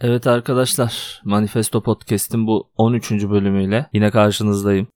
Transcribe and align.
Evet 0.00 0.26
arkadaşlar, 0.26 1.20
Manifesto 1.24 1.82
Podcast'in 1.82 2.46
bu 2.46 2.70
13. 2.76 3.10
bölümüyle 3.10 3.86
yine 3.92 4.10
karşınızdayım. 4.10 4.88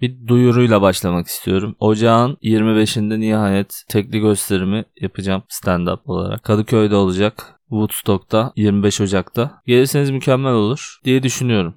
Bir 0.00 0.26
duyuruyla 0.26 0.82
başlamak 0.82 1.26
istiyorum. 1.26 1.76
Ocağın 1.78 2.36
25'inde 2.42 3.20
nihayet 3.20 3.82
tekli 3.88 4.20
gösterimi 4.20 4.84
yapacağım 5.00 5.42
stand-up 5.48 5.98
olarak. 6.04 6.44
Kadıköy'de 6.44 6.96
olacak. 6.96 7.60
Woodstock'ta 7.68 8.52
25 8.56 9.00
Ocak'ta. 9.00 9.62
Gelirseniz 9.66 10.10
mükemmel 10.10 10.52
olur 10.52 10.98
diye 11.04 11.22
düşünüyorum. 11.22 11.74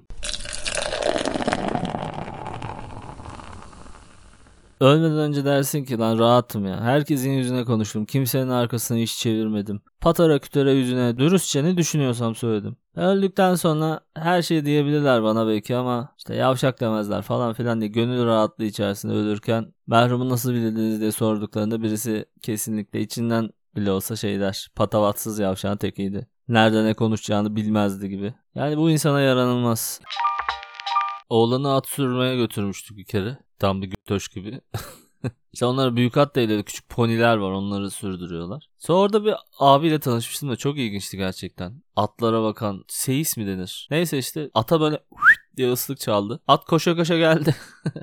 Ölmeden 4.80 5.18
önce 5.18 5.44
dersin 5.44 5.84
ki 5.84 5.98
lan 5.98 6.18
rahatım 6.18 6.66
ya. 6.66 6.80
Herkesin 6.80 7.30
yüzüne 7.30 7.64
konuştum. 7.64 8.04
Kimsenin 8.04 8.48
arkasını 8.48 8.98
hiç 8.98 9.12
çevirmedim. 9.12 9.80
Patara 10.00 10.38
kütere 10.38 10.72
yüzüne 10.72 11.18
dürüstçe 11.18 11.64
ne 11.64 11.76
düşünüyorsam 11.76 12.34
söyledim. 12.34 12.76
Öldükten 12.96 13.54
sonra 13.54 14.00
her 14.14 14.42
şey 14.42 14.64
diyebilirler 14.64 15.22
bana 15.22 15.46
belki 15.46 15.76
ama 15.76 16.14
işte 16.18 16.34
yavşak 16.34 16.80
demezler 16.80 17.22
falan 17.22 17.52
filan 17.52 17.80
diye 17.80 17.90
gönül 17.90 18.26
rahatlığı 18.26 18.64
içerisinde 18.64 19.12
ölürken 19.12 19.74
merhumu 19.86 20.28
nasıl 20.28 20.52
bildiniz 20.52 21.00
diye 21.00 21.12
sorduklarında 21.12 21.82
birisi 21.82 22.24
kesinlikle 22.42 23.00
içinden 23.00 23.50
bile 23.76 23.90
olsa 23.90 24.16
şey 24.16 24.40
der. 24.40 24.68
Patavatsız 24.76 25.38
yavşağın 25.38 25.76
tekiydi. 25.76 26.28
Nerede 26.48 26.84
ne 26.84 26.94
konuşacağını 26.94 27.56
bilmezdi 27.56 28.08
gibi. 28.08 28.34
Yani 28.54 28.76
bu 28.76 28.90
insana 28.90 29.20
yaranılmaz. 29.20 30.00
Oğlanı 31.28 31.74
at 31.74 31.86
sürmeye 31.86 32.36
götürmüştük 32.36 32.96
bir 32.96 33.04
kere. 33.04 33.47
Tam 33.58 33.82
bir 33.82 33.90
götoş 33.90 34.28
gibi. 34.28 34.60
işte 35.52 35.66
onlar 35.66 35.96
büyük 35.96 36.16
at 36.16 36.36
değil 36.36 36.62
küçük 36.62 36.88
poniler 36.88 37.36
var 37.36 37.50
onları 37.50 37.90
sürdürüyorlar. 37.90 38.68
Sonra 38.78 38.98
orada 38.98 39.24
bir 39.24 39.34
abiyle 39.58 39.98
tanışmıştım 39.98 40.50
da 40.50 40.56
çok 40.56 40.78
ilginçti 40.78 41.16
gerçekten. 41.16 41.82
Atlara 41.96 42.42
bakan 42.42 42.84
seyis 42.88 43.36
mi 43.36 43.46
denir? 43.46 43.88
Neyse 43.90 44.18
işte 44.18 44.50
ata 44.54 44.80
böyle 44.80 44.98
diye 45.56 45.72
ıslık 45.72 46.00
çaldı. 46.00 46.40
At 46.48 46.64
koşa 46.64 46.96
koşa 46.96 47.18
geldi. 47.18 47.54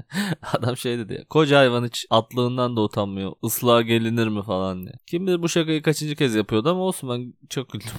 Adam 0.54 0.78
şey 0.78 0.98
dedi 0.98 1.14
ya. 1.14 1.26
Koca 1.30 1.58
hayvan 1.60 1.86
hiç 1.86 2.06
atlığından 2.10 2.78
da 2.78 2.82
utanmıyor. 2.82 3.34
Islığa 3.44 3.82
gelinir 3.82 4.28
mi 4.28 4.44
falan 4.44 4.86
diye. 4.86 4.94
Kim 5.08 5.28
bilir 5.28 5.42
bu 5.42 5.50
şakayı 5.50 5.82
kaçıncı 5.82 6.16
kez 6.16 6.36
yapıyordu 6.36 6.70
ama 6.70 6.82
olsun 6.82 7.10
ben 7.10 7.34
çok 7.50 7.70
güldüm. 7.70 7.90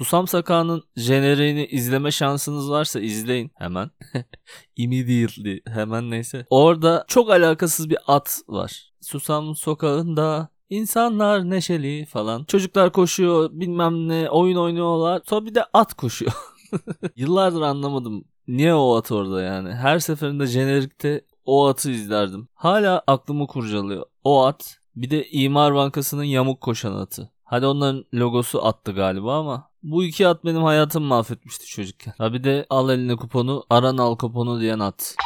Susam 0.00 0.26
Sakağı'nın 0.26 0.82
jeneriğini 0.96 1.66
izleme 1.66 2.10
şansınız 2.10 2.70
varsa 2.70 3.00
izleyin 3.00 3.50
hemen. 3.54 3.90
Immediately 4.76 5.60
hemen 5.66 6.10
neyse. 6.10 6.46
Orada 6.50 7.04
çok 7.08 7.30
alakasız 7.30 7.90
bir 7.90 7.98
at 8.06 8.40
var. 8.48 8.92
Susam 9.00 9.56
Sokağı'nda 9.56 10.48
insanlar 10.70 11.50
neşeli 11.50 12.06
falan. 12.06 12.44
Çocuklar 12.44 12.92
koşuyor 12.92 13.50
bilmem 13.52 14.08
ne 14.08 14.30
oyun 14.30 14.56
oynuyorlar. 14.56 15.22
Sonra 15.26 15.46
bir 15.46 15.54
de 15.54 15.64
at 15.72 15.94
koşuyor. 15.94 16.32
Yıllardır 17.16 17.62
anlamadım. 17.62 18.24
Niye 18.48 18.74
o 18.74 18.96
at 18.96 19.12
orada 19.12 19.42
yani? 19.42 19.74
Her 19.74 19.98
seferinde 19.98 20.46
jenerikte 20.46 21.24
o 21.44 21.66
atı 21.66 21.90
izlerdim. 21.90 22.48
Hala 22.54 23.02
aklımı 23.06 23.46
kurcalıyor. 23.46 24.06
O 24.24 24.44
at 24.44 24.78
bir 24.96 25.10
de 25.10 25.28
İmar 25.28 25.74
Bankası'nın 25.74 26.24
yamuk 26.24 26.60
koşan 26.60 26.92
atı. 26.92 27.30
Hadi 27.44 27.66
onların 27.66 28.04
logosu 28.14 28.66
attı 28.66 28.92
galiba 28.92 29.38
ama 29.38 29.69
bu 29.82 30.04
iki 30.04 30.28
at 30.28 30.44
benim 30.44 30.62
hayatımı 30.62 31.06
mahvetmişti 31.06 31.66
çocukken. 31.66 32.14
Ha 32.18 32.32
bir 32.32 32.44
de 32.44 32.66
al 32.70 32.90
eline 32.90 33.16
kuponu, 33.16 33.64
aran 33.70 33.98
al 33.98 34.16
kuponu 34.16 34.60
diyen 34.60 34.78
at. 34.78 35.16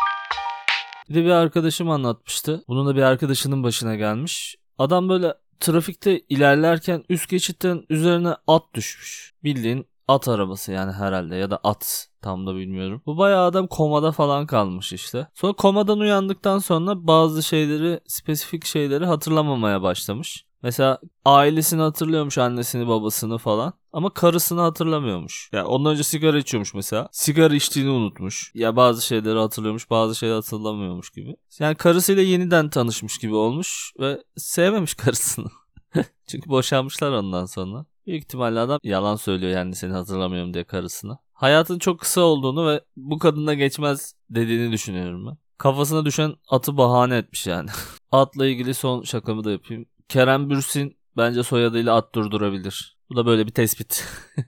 Bir 1.08 1.14
de 1.14 1.24
bir 1.24 1.30
arkadaşım 1.30 1.90
anlatmıştı. 1.90 2.64
Bunun 2.68 2.86
da 2.86 2.96
bir 2.96 3.02
arkadaşının 3.02 3.62
başına 3.62 3.94
gelmiş. 3.94 4.56
Adam 4.78 5.08
böyle 5.08 5.34
trafikte 5.60 6.20
ilerlerken 6.28 7.04
üst 7.08 7.28
geçitten 7.28 7.82
üzerine 7.90 8.36
at 8.46 8.62
düşmüş. 8.74 9.32
Bildiğin 9.44 9.86
at 10.08 10.28
arabası 10.28 10.72
yani 10.72 10.92
herhalde 10.92 11.36
ya 11.36 11.50
da 11.50 11.60
at 11.64 12.08
tam 12.22 12.46
da 12.46 12.56
bilmiyorum. 12.56 13.02
Bu 13.06 13.18
bayağı 13.18 13.46
adam 13.46 13.66
komada 13.66 14.12
falan 14.12 14.46
kalmış 14.46 14.92
işte. 14.92 15.28
Sonra 15.34 15.52
komadan 15.52 15.98
uyandıktan 15.98 16.58
sonra 16.58 17.06
bazı 17.06 17.42
şeyleri 17.42 18.00
spesifik 18.06 18.64
şeyleri 18.64 19.06
hatırlamamaya 19.06 19.82
başlamış. 19.82 20.44
Mesela 20.64 20.98
ailesini 21.24 21.80
hatırlıyormuş 21.80 22.38
annesini 22.38 22.88
babasını 22.88 23.38
falan 23.38 23.72
ama 23.92 24.10
karısını 24.14 24.60
hatırlamıyormuş. 24.60 25.50
Ya 25.52 25.58
yani 25.58 25.68
ondan 25.68 25.92
önce 25.92 26.02
sigara 26.02 26.38
içiyormuş 26.38 26.74
mesela. 26.74 27.08
Sigara 27.12 27.54
içtiğini 27.54 27.90
unutmuş. 27.90 28.52
Ya 28.54 28.76
bazı 28.76 29.06
şeyleri 29.06 29.38
hatırlıyormuş 29.38 29.90
bazı 29.90 30.14
şeyleri 30.14 30.36
hatırlamıyormuş 30.36 31.10
gibi. 31.10 31.36
Yani 31.58 31.74
karısıyla 31.74 32.22
yeniden 32.22 32.70
tanışmış 32.70 33.18
gibi 33.18 33.34
olmuş 33.34 33.92
ve 34.00 34.22
sevmemiş 34.36 34.94
karısını. 35.04 35.50
Çünkü 36.26 36.50
boşanmışlar 36.50 37.12
ondan 37.12 37.46
sonra. 37.46 37.86
Büyük 38.06 38.22
ihtimalle 38.22 38.60
adam 38.60 38.78
yalan 38.82 39.16
söylüyor 39.16 39.52
yani 39.52 39.74
seni 39.74 39.92
hatırlamıyorum 39.92 40.54
diye 40.54 40.64
karısına. 40.64 41.18
Hayatın 41.32 41.78
çok 41.78 42.00
kısa 42.00 42.20
olduğunu 42.20 42.66
ve 42.68 42.80
bu 42.96 43.18
kadına 43.18 43.54
geçmez 43.54 44.14
dediğini 44.30 44.72
düşünüyorum 44.72 45.26
ben. 45.26 45.36
Kafasına 45.58 46.04
düşen 46.04 46.34
atı 46.48 46.76
bahane 46.76 47.16
etmiş 47.16 47.46
yani. 47.46 47.70
Atla 48.12 48.46
ilgili 48.46 48.74
son 48.74 49.02
şakamı 49.02 49.44
da 49.44 49.50
yapayım. 49.50 49.86
Kerem 50.08 50.50
Bürsin 50.50 50.96
bence 51.16 51.42
soyadıyla 51.42 51.94
at 51.96 52.14
durdurabilir. 52.14 52.98
Bu 53.10 53.16
da 53.16 53.26
böyle 53.26 53.46
bir 53.46 53.52
tespit. 53.52 54.04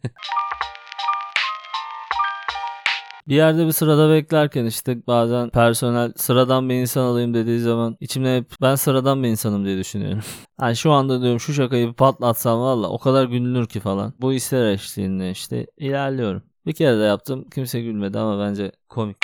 Bir 3.29 3.35
yerde 3.37 3.67
bir 3.67 3.73
sırada 3.73 4.11
beklerken 4.11 4.65
işte 4.65 5.07
bazen 5.07 5.51
personel 5.51 6.13
sıradan 6.17 6.69
bir 6.69 6.75
insan 6.75 7.03
alayım 7.05 7.35
dediği 7.35 7.61
zaman 7.61 7.97
içimde 8.01 8.37
hep 8.37 8.51
ben 8.63 8.75
sıradan 8.75 9.23
bir 9.23 9.29
insanım 9.29 9.65
diye 9.65 9.79
düşünüyorum. 9.79 10.21
Yani 10.61 10.77
şu 10.77 10.93
anda 10.93 11.23
diyorum 11.23 11.41
şu 11.41 11.55
şakayı 11.55 11.89
bir 11.89 11.93
patlatsam 11.95 12.61
valla 12.61 12.89
o 12.89 12.99
kadar 12.99 13.25
gülünür 13.25 13.67
ki 13.67 13.81
falan. 13.81 14.15
Bu 14.21 14.33
ister 14.33 14.67
eşliğinde 14.67 15.31
işte 15.31 15.67
ilerliyorum. 15.79 16.43
Bir 16.67 16.73
kere 16.73 16.99
de 16.99 17.03
yaptım 17.03 17.45
kimse 17.55 17.81
gülmedi 17.81 18.19
ama 18.19 18.41
bence 18.41 18.73
komik. 18.89 19.17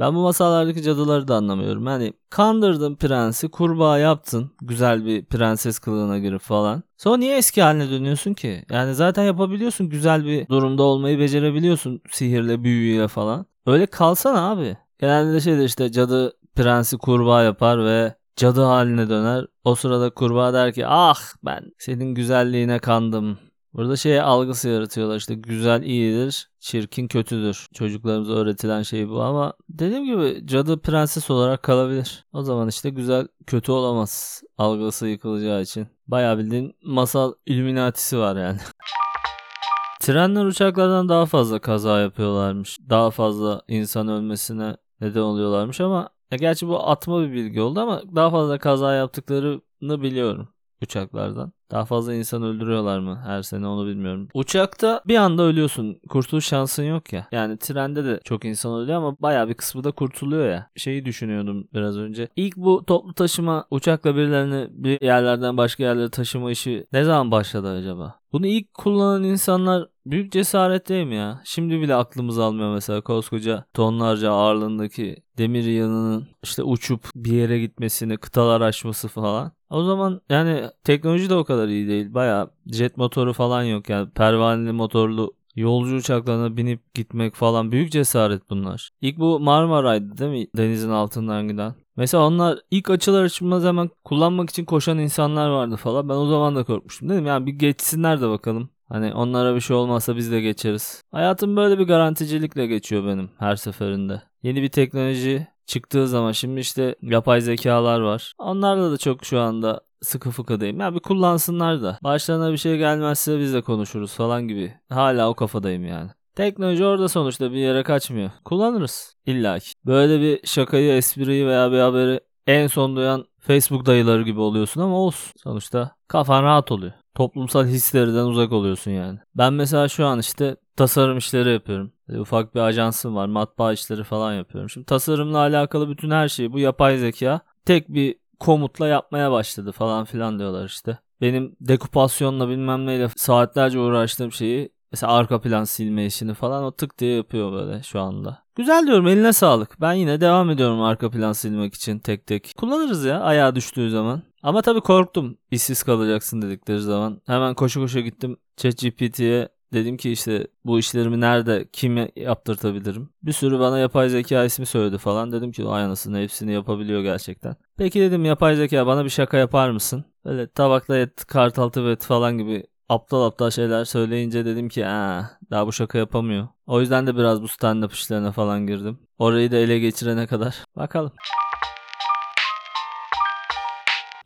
Ben 0.00 0.14
bu 0.14 0.22
masallardaki 0.22 0.82
cadıları 0.82 1.28
da 1.28 1.34
anlamıyorum. 1.34 1.86
Yani 1.86 2.12
kandırdın 2.30 2.96
prensi, 2.96 3.48
kurbağa 3.48 3.98
yaptın. 3.98 4.50
Güzel 4.62 5.04
bir 5.06 5.24
prenses 5.24 5.78
kılığına 5.78 6.18
girip 6.18 6.40
falan. 6.40 6.82
Sonra 6.96 7.16
niye 7.16 7.36
eski 7.36 7.62
haline 7.62 7.90
dönüyorsun 7.90 8.34
ki? 8.34 8.64
Yani 8.70 8.94
zaten 8.94 9.24
yapabiliyorsun. 9.24 9.88
Güzel 9.88 10.24
bir 10.24 10.48
durumda 10.48 10.82
olmayı 10.82 11.18
becerebiliyorsun. 11.18 12.00
Sihirle, 12.10 12.64
büyüyle 12.64 13.08
falan. 13.08 13.46
Öyle 13.66 13.86
kalsana 13.86 14.50
abi. 14.50 14.76
Genelde 14.98 15.32
de 15.32 15.40
şeydir 15.40 15.64
işte 15.64 15.92
cadı 15.92 16.32
prensi 16.54 16.98
kurbağa 16.98 17.42
yapar 17.42 17.84
ve 17.84 18.14
cadı 18.36 18.62
haline 18.62 19.08
döner. 19.08 19.46
O 19.64 19.74
sırada 19.74 20.10
kurbağa 20.10 20.52
der 20.52 20.72
ki 20.72 20.86
ah 20.86 21.18
ben 21.44 21.72
senin 21.78 22.14
güzelliğine 22.14 22.78
kandım. 22.78 23.38
Burada 23.76 23.96
şey 23.96 24.20
algısı 24.20 24.68
yaratıyorlar 24.68 25.16
işte 25.16 25.34
güzel 25.34 25.82
iyidir, 25.82 26.50
çirkin 26.60 27.08
kötüdür. 27.08 27.66
Çocuklarımıza 27.74 28.32
öğretilen 28.32 28.82
şey 28.82 29.08
bu 29.08 29.22
ama 29.22 29.52
dediğim 29.68 30.04
gibi 30.04 30.46
cadı 30.46 30.80
prenses 30.80 31.30
olarak 31.30 31.62
kalabilir. 31.62 32.24
O 32.32 32.42
zaman 32.42 32.68
işte 32.68 32.90
güzel 32.90 33.28
kötü 33.46 33.72
olamaz 33.72 34.42
algısı 34.58 35.06
yıkılacağı 35.06 35.62
için. 35.62 35.88
Bayağı 36.06 36.38
bildiğin 36.38 36.76
masal 36.82 37.32
illuminatisi 37.46 38.18
var 38.18 38.36
yani. 38.36 38.58
Trenler 40.00 40.44
uçaklardan 40.44 41.08
daha 41.08 41.26
fazla 41.26 41.58
kaza 41.58 42.00
yapıyorlarmış. 42.00 42.78
Daha 42.90 43.10
fazla 43.10 43.62
insan 43.68 44.08
ölmesine 44.08 44.76
neden 45.00 45.20
oluyorlarmış 45.20 45.80
ama 45.80 46.10
ya 46.30 46.38
gerçi 46.38 46.68
bu 46.68 46.88
atma 46.88 47.22
bir 47.22 47.32
bilgi 47.32 47.60
oldu 47.60 47.80
ama 47.80 48.02
daha 48.16 48.30
fazla 48.30 48.58
kaza 48.58 48.94
yaptıklarını 48.94 50.02
biliyorum 50.02 50.48
uçaklardan. 50.82 51.52
Daha 51.70 51.84
fazla 51.84 52.14
insan 52.14 52.42
öldürüyorlar 52.42 52.98
mı 52.98 53.22
her 53.24 53.42
sene 53.42 53.66
onu 53.66 53.86
bilmiyorum. 53.86 54.28
Uçakta 54.34 55.02
bir 55.06 55.16
anda 55.16 55.42
ölüyorsun. 55.42 56.00
Kurtuluş 56.08 56.46
şansın 56.46 56.82
yok 56.82 57.12
ya. 57.12 57.28
Yani 57.32 57.58
trende 57.58 58.04
de 58.04 58.20
çok 58.24 58.44
insan 58.44 58.74
ölüyor 58.74 58.98
ama 58.98 59.16
baya 59.20 59.48
bir 59.48 59.54
kısmı 59.54 59.84
da 59.84 59.90
kurtuluyor 59.90 60.48
ya. 60.48 60.70
Şeyi 60.76 61.04
düşünüyordum 61.04 61.68
biraz 61.74 61.98
önce. 61.98 62.28
İlk 62.36 62.56
bu 62.56 62.84
toplu 62.84 63.14
taşıma 63.14 63.66
uçakla 63.70 64.16
birilerini 64.16 64.68
bir 64.70 65.02
yerlerden 65.02 65.56
başka 65.56 65.82
yerlere 65.82 66.10
taşıma 66.10 66.50
işi 66.50 66.86
ne 66.92 67.04
zaman 67.04 67.30
başladı 67.30 67.68
acaba? 67.70 68.20
Bunu 68.32 68.46
ilk 68.46 68.74
kullanan 68.74 69.24
insanlar 69.24 69.88
büyük 70.10 70.32
cesaret 70.32 70.88
değil 70.88 71.06
mi 71.06 71.14
ya? 71.14 71.42
Şimdi 71.44 71.80
bile 71.80 71.94
aklımız 71.94 72.38
almıyor 72.38 72.74
mesela 72.74 73.00
koskoca 73.00 73.64
tonlarca 73.74 74.32
ağırlığındaki 74.32 75.16
demir 75.38 75.64
yığınının 75.64 76.28
işte 76.42 76.62
uçup 76.62 77.10
bir 77.14 77.32
yere 77.32 77.58
gitmesini, 77.58 78.16
kıtalar 78.16 78.60
aşması 78.60 79.08
falan. 79.08 79.52
O 79.70 79.84
zaman 79.84 80.20
yani 80.28 80.70
teknoloji 80.84 81.30
de 81.30 81.34
o 81.34 81.44
kadar 81.44 81.68
iyi 81.68 81.88
değil. 81.88 82.14
Baya 82.14 82.50
jet 82.66 82.96
motoru 82.96 83.32
falan 83.32 83.62
yok 83.62 83.88
yani 83.88 84.10
pervaneli 84.10 84.72
motorlu 84.72 85.34
yolcu 85.56 85.96
uçaklarına 85.96 86.56
binip 86.56 86.94
gitmek 86.94 87.34
falan 87.34 87.72
büyük 87.72 87.92
cesaret 87.92 88.50
bunlar. 88.50 88.90
İlk 89.00 89.18
bu 89.18 89.40
Marmaray'dı 89.40 90.18
değil 90.18 90.30
mi? 90.30 90.46
Denizin 90.56 90.90
altından 90.90 91.48
giden. 91.48 91.74
Mesela 91.96 92.26
onlar 92.26 92.58
ilk 92.70 92.90
açılar 92.90 93.24
açılmaz 93.24 93.64
hemen 93.64 93.90
kullanmak 94.04 94.50
için 94.50 94.64
koşan 94.64 94.98
insanlar 94.98 95.50
vardı 95.50 95.76
falan. 95.76 96.08
Ben 96.08 96.14
o 96.14 96.26
zaman 96.26 96.56
da 96.56 96.64
korkmuştum 96.64 97.08
dedim 97.08 97.26
yani 97.26 97.46
bir 97.46 97.52
geçsinler 97.52 98.20
de 98.20 98.28
bakalım. 98.28 98.70
Hani 98.88 99.14
onlara 99.14 99.54
bir 99.54 99.60
şey 99.60 99.76
olmazsa 99.76 100.16
biz 100.16 100.32
de 100.32 100.40
geçeriz. 100.40 101.02
Hayatım 101.12 101.56
böyle 101.56 101.78
bir 101.78 101.84
garanticilikle 101.84 102.66
geçiyor 102.66 103.06
benim 103.06 103.30
her 103.38 103.56
seferinde. 103.56 104.22
Yeni 104.42 104.62
bir 104.62 104.68
teknoloji 104.68 105.46
çıktığı 105.66 106.08
zaman 106.08 106.32
şimdi 106.32 106.60
işte 106.60 106.94
yapay 107.02 107.40
zekalar 107.40 108.00
var. 108.00 108.32
Onlarla 108.38 108.92
da 108.92 108.96
çok 108.96 109.24
şu 109.24 109.40
anda 109.40 109.80
sıkı 110.02 110.30
fıkıdayım. 110.30 110.80
Ya 110.80 110.94
bir 110.94 111.00
kullansınlar 111.00 111.82
da. 111.82 111.98
Başlarına 112.04 112.52
bir 112.52 112.56
şey 112.56 112.78
gelmezse 112.78 113.38
biz 113.38 113.54
de 113.54 113.62
konuşuruz 113.62 114.14
falan 114.14 114.48
gibi. 114.48 114.74
Hala 114.88 115.28
o 115.28 115.34
kafadayım 115.34 115.86
yani. 115.86 116.10
Teknoloji 116.36 116.84
orada 116.84 117.08
sonuçta 117.08 117.52
bir 117.52 117.56
yere 117.56 117.82
kaçmıyor. 117.82 118.30
Kullanırız 118.44 119.16
illa 119.26 119.58
ki. 119.58 119.72
Böyle 119.86 120.20
bir 120.20 120.46
şakayı, 120.46 120.92
espriyi 120.92 121.46
veya 121.46 121.72
bir 121.72 121.78
haberi 121.78 122.20
en 122.46 122.66
son 122.66 122.96
duyan 122.96 123.26
Facebook 123.40 123.86
dayıları 123.86 124.22
gibi 124.22 124.40
oluyorsun 124.40 124.80
ama 124.80 124.96
olsun. 124.96 125.32
Sonuçta 125.42 125.96
kafan 126.08 126.42
rahat 126.42 126.72
oluyor. 126.72 126.92
Toplumsal 127.14 127.64
hislerden 127.64 128.24
uzak 128.24 128.52
oluyorsun 128.52 128.90
yani. 128.90 129.18
Ben 129.34 129.52
mesela 129.52 129.88
şu 129.88 130.06
an 130.06 130.18
işte 130.18 130.56
tasarım 130.76 131.18
işleri 131.18 131.52
yapıyorum. 131.52 131.92
Ufak 132.18 132.54
bir 132.54 132.60
ajansım 132.60 133.16
var. 133.16 133.26
Matbaa 133.26 133.72
işleri 133.72 134.04
falan 134.04 134.34
yapıyorum. 134.34 134.70
Şimdi 134.70 134.86
tasarımla 134.86 135.38
alakalı 135.38 135.88
bütün 135.88 136.10
her 136.10 136.28
şeyi 136.28 136.52
bu 136.52 136.58
yapay 136.58 136.98
zeka 136.98 137.40
tek 137.64 137.88
bir 137.88 138.16
komutla 138.40 138.86
yapmaya 138.86 139.32
başladı 139.32 139.72
falan 139.72 140.04
filan 140.04 140.38
diyorlar 140.38 140.64
işte. 140.64 140.98
Benim 141.20 141.56
dekupasyonla 141.60 142.48
bilmem 142.48 142.86
neyle 142.86 143.08
saatlerce 143.16 143.78
uğraştığım 143.78 144.32
şeyi 144.32 144.72
mesela 144.92 145.12
arka 145.12 145.40
plan 145.40 145.64
silme 145.64 146.06
işini 146.06 146.34
falan 146.34 146.64
o 146.64 146.70
tık 146.70 146.98
diye 146.98 147.16
yapıyor 147.16 147.52
böyle 147.52 147.82
şu 147.82 148.00
anda. 148.00 148.46
Güzel 148.56 148.86
diyorum 148.86 149.06
eline 149.06 149.32
sağlık. 149.32 149.80
Ben 149.80 149.92
yine 149.92 150.20
devam 150.20 150.50
ediyorum 150.50 150.82
arka 150.82 151.10
plan 151.10 151.32
silmek 151.32 151.74
için 151.74 151.98
tek 151.98 152.26
tek. 152.26 152.54
Kullanırız 152.56 153.04
ya 153.04 153.20
ayağa 153.20 153.54
düştüğü 153.54 153.90
zaman. 153.90 154.22
Ama 154.42 154.62
tabii 154.62 154.80
korktum 154.80 155.38
işsiz 155.50 155.82
kalacaksın 155.82 156.42
dedikleri 156.42 156.80
zaman. 156.80 157.20
Hemen 157.26 157.54
koşu 157.54 157.80
koşu 157.80 158.00
gittim 158.00 158.36
ChatGPT'ye 158.56 159.48
Dedim 159.72 159.96
ki 159.96 160.12
işte 160.12 160.46
bu 160.64 160.78
işlerimi 160.78 161.20
nerede 161.20 161.68
kime 161.72 162.10
yaptırtabilirim? 162.16 163.08
Bir 163.22 163.32
sürü 163.32 163.58
bana 163.58 163.78
yapay 163.78 164.08
zeka 164.08 164.44
ismi 164.44 164.66
söyledi 164.66 164.98
falan. 164.98 165.32
Dedim 165.32 165.52
ki 165.52 165.64
ay 165.66 165.84
anasını 165.84 166.18
hepsini 166.18 166.52
yapabiliyor 166.52 167.02
gerçekten. 167.02 167.56
Peki 167.76 168.00
dedim 168.00 168.24
yapay 168.24 168.56
zeka 168.56 168.86
bana 168.86 169.04
bir 169.04 169.10
şaka 169.10 169.36
yapar 169.36 169.70
mısın? 169.70 170.04
Böyle 170.24 170.46
tabakla 170.46 170.98
et, 170.98 171.24
kartaltı 171.24 171.90
et 171.90 172.04
falan 172.04 172.38
gibi 172.38 172.66
aptal 172.88 173.22
aptal 173.26 173.50
şeyler 173.50 173.84
söyleyince 173.84 174.44
dedim 174.44 174.68
ki 174.68 174.86
Aa, 174.86 175.22
daha 175.50 175.66
bu 175.66 175.72
şaka 175.72 175.98
yapamıyor. 175.98 176.48
O 176.66 176.80
yüzden 176.80 177.06
de 177.06 177.16
biraz 177.16 177.42
bu 177.42 177.46
stand-up 177.46 177.92
işlerine 177.92 178.32
falan 178.32 178.66
girdim. 178.66 178.98
Orayı 179.18 179.52
da 179.52 179.56
ele 179.56 179.78
geçirene 179.78 180.26
kadar. 180.26 180.56
Bakalım. 180.76 181.12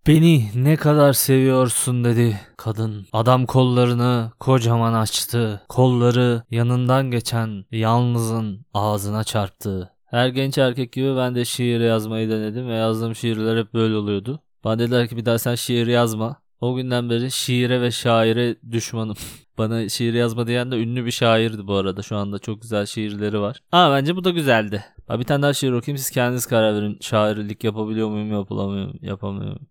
Beni 0.06 0.50
ne 0.54 0.76
kadar 0.76 1.12
seviyorsun 1.12 2.04
dedi 2.04 2.40
kadın. 2.56 3.06
Adam 3.12 3.46
kollarını 3.46 4.32
kocaman 4.40 4.94
açtı. 4.94 5.62
Kolları 5.68 6.42
yanından 6.50 7.10
geçen 7.10 7.64
yalnızın 7.72 8.66
ağzına 8.74 9.24
çarptı. 9.24 9.90
Her 10.06 10.28
genç 10.28 10.58
erkek 10.58 10.92
gibi 10.92 11.16
ben 11.16 11.34
de 11.34 11.44
şiir 11.44 11.80
yazmayı 11.80 12.30
denedim 12.30 12.68
ve 12.68 12.74
yazdığım 12.74 13.14
şiirler 13.14 13.56
hep 13.56 13.74
böyle 13.74 13.96
oluyordu. 13.96 14.40
Bana 14.64 14.78
dediler 14.78 15.08
ki 15.08 15.16
bir 15.16 15.24
daha 15.24 15.38
sen 15.38 15.54
şiir 15.54 15.86
yazma. 15.86 16.36
O 16.60 16.74
günden 16.74 17.10
beri 17.10 17.30
şiire 17.30 17.80
ve 17.80 17.90
şaire 17.90 18.56
düşmanım. 18.70 19.16
Bana 19.58 19.88
şiir 19.88 20.14
yazma 20.14 20.46
diyen 20.46 20.70
de 20.70 20.76
ünlü 20.76 21.06
bir 21.06 21.10
şairdi 21.10 21.66
bu 21.66 21.74
arada. 21.74 22.02
Şu 22.02 22.16
anda 22.16 22.38
çok 22.38 22.62
güzel 22.62 22.86
şiirleri 22.86 23.40
var. 23.40 23.62
Ama 23.72 23.94
bence 23.94 24.16
bu 24.16 24.24
da 24.24 24.30
güzeldi. 24.30 24.84
Bir 25.10 25.24
tane 25.24 25.42
daha 25.42 25.52
şiir 25.52 25.72
okuyayım 25.72 25.98
siz 25.98 26.10
kendiniz 26.10 26.46
karar 26.46 26.74
verin. 26.74 26.98
Şairlik 27.00 27.64
yapabiliyor 27.64 28.08
muyum 28.08 28.32
yapılamıyor 28.32 28.84
muyum 28.84 28.98
yapamıyorum. 29.02 29.66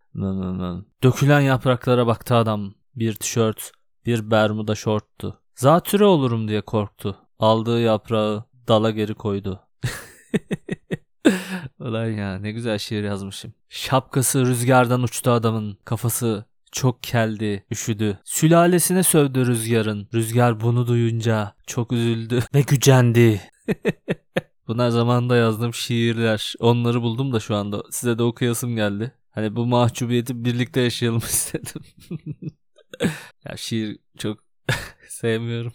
Dökülen 1.04 1.42
yapraklara 1.42 2.08
baktı 2.08 2.36
adam. 2.36 2.74
Bir 2.96 3.14
tişört, 3.14 3.72
bir 4.06 4.32
bermuda 4.32 4.76
şorttu. 4.76 5.42
Zatüre 5.56 6.06
olurum 6.06 6.48
diye 6.48 6.62
korktu. 6.62 7.16
Aldığı 7.40 7.80
yaprağı 7.82 8.44
dala 8.68 8.92
geri 8.92 9.14
koydu. 9.14 9.60
Ulan 11.80 12.06
ya 12.06 12.40
ne 12.40 12.52
güzel 12.52 12.78
şiir 12.78 13.04
yazmışım. 13.04 13.54
Şapkası 13.70 14.46
rüzgardan 14.46 15.04
uçtu 15.04 15.32
adamın. 15.32 15.78
Kafası 15.86 16.46
çok 16.72 17.04
keldi, 17.04 17.66
üşüdü. 17.72 18.20
Sülalesine 18.24 19.04
sövdü 19.04 19.48
rüzgarın. 19.48 20.08
Rüzgar 20.14 20.60
bunu 20.60 20.88
duyunca 20.88 21.56
çok 21.68 21.92
üzüldü 21.92 22.40
ve 22.54 22.62
gücendi. 22.62 23.42
Bunlar 24.68 24.90
zamanında 24.90 25.36
yazdığım 25.36 25.74
şiirler. 25.74 26.54
Onları 26.60 27.02
buldum 27.02 27.34
da 27.34 27.40
şu 27.40 27.56
anda. 27.56 27.84
Size 27.92 28.18
de 28.18 28.24
okuyasım 28.24 28.76
geldi. 28.76 29.12
Hani 29.32 29.56
bu 29.56 29.66
mahcubiyeti 29.66 30.46
birlikte 30.46 30.82
yaşayalım 30.82 31.20
istedim. 31.26 31.82
ya 33.46 33.58
şiir 33.58 34.00
çok 34.18 34.40
sevmiyorum. 35.08 35.74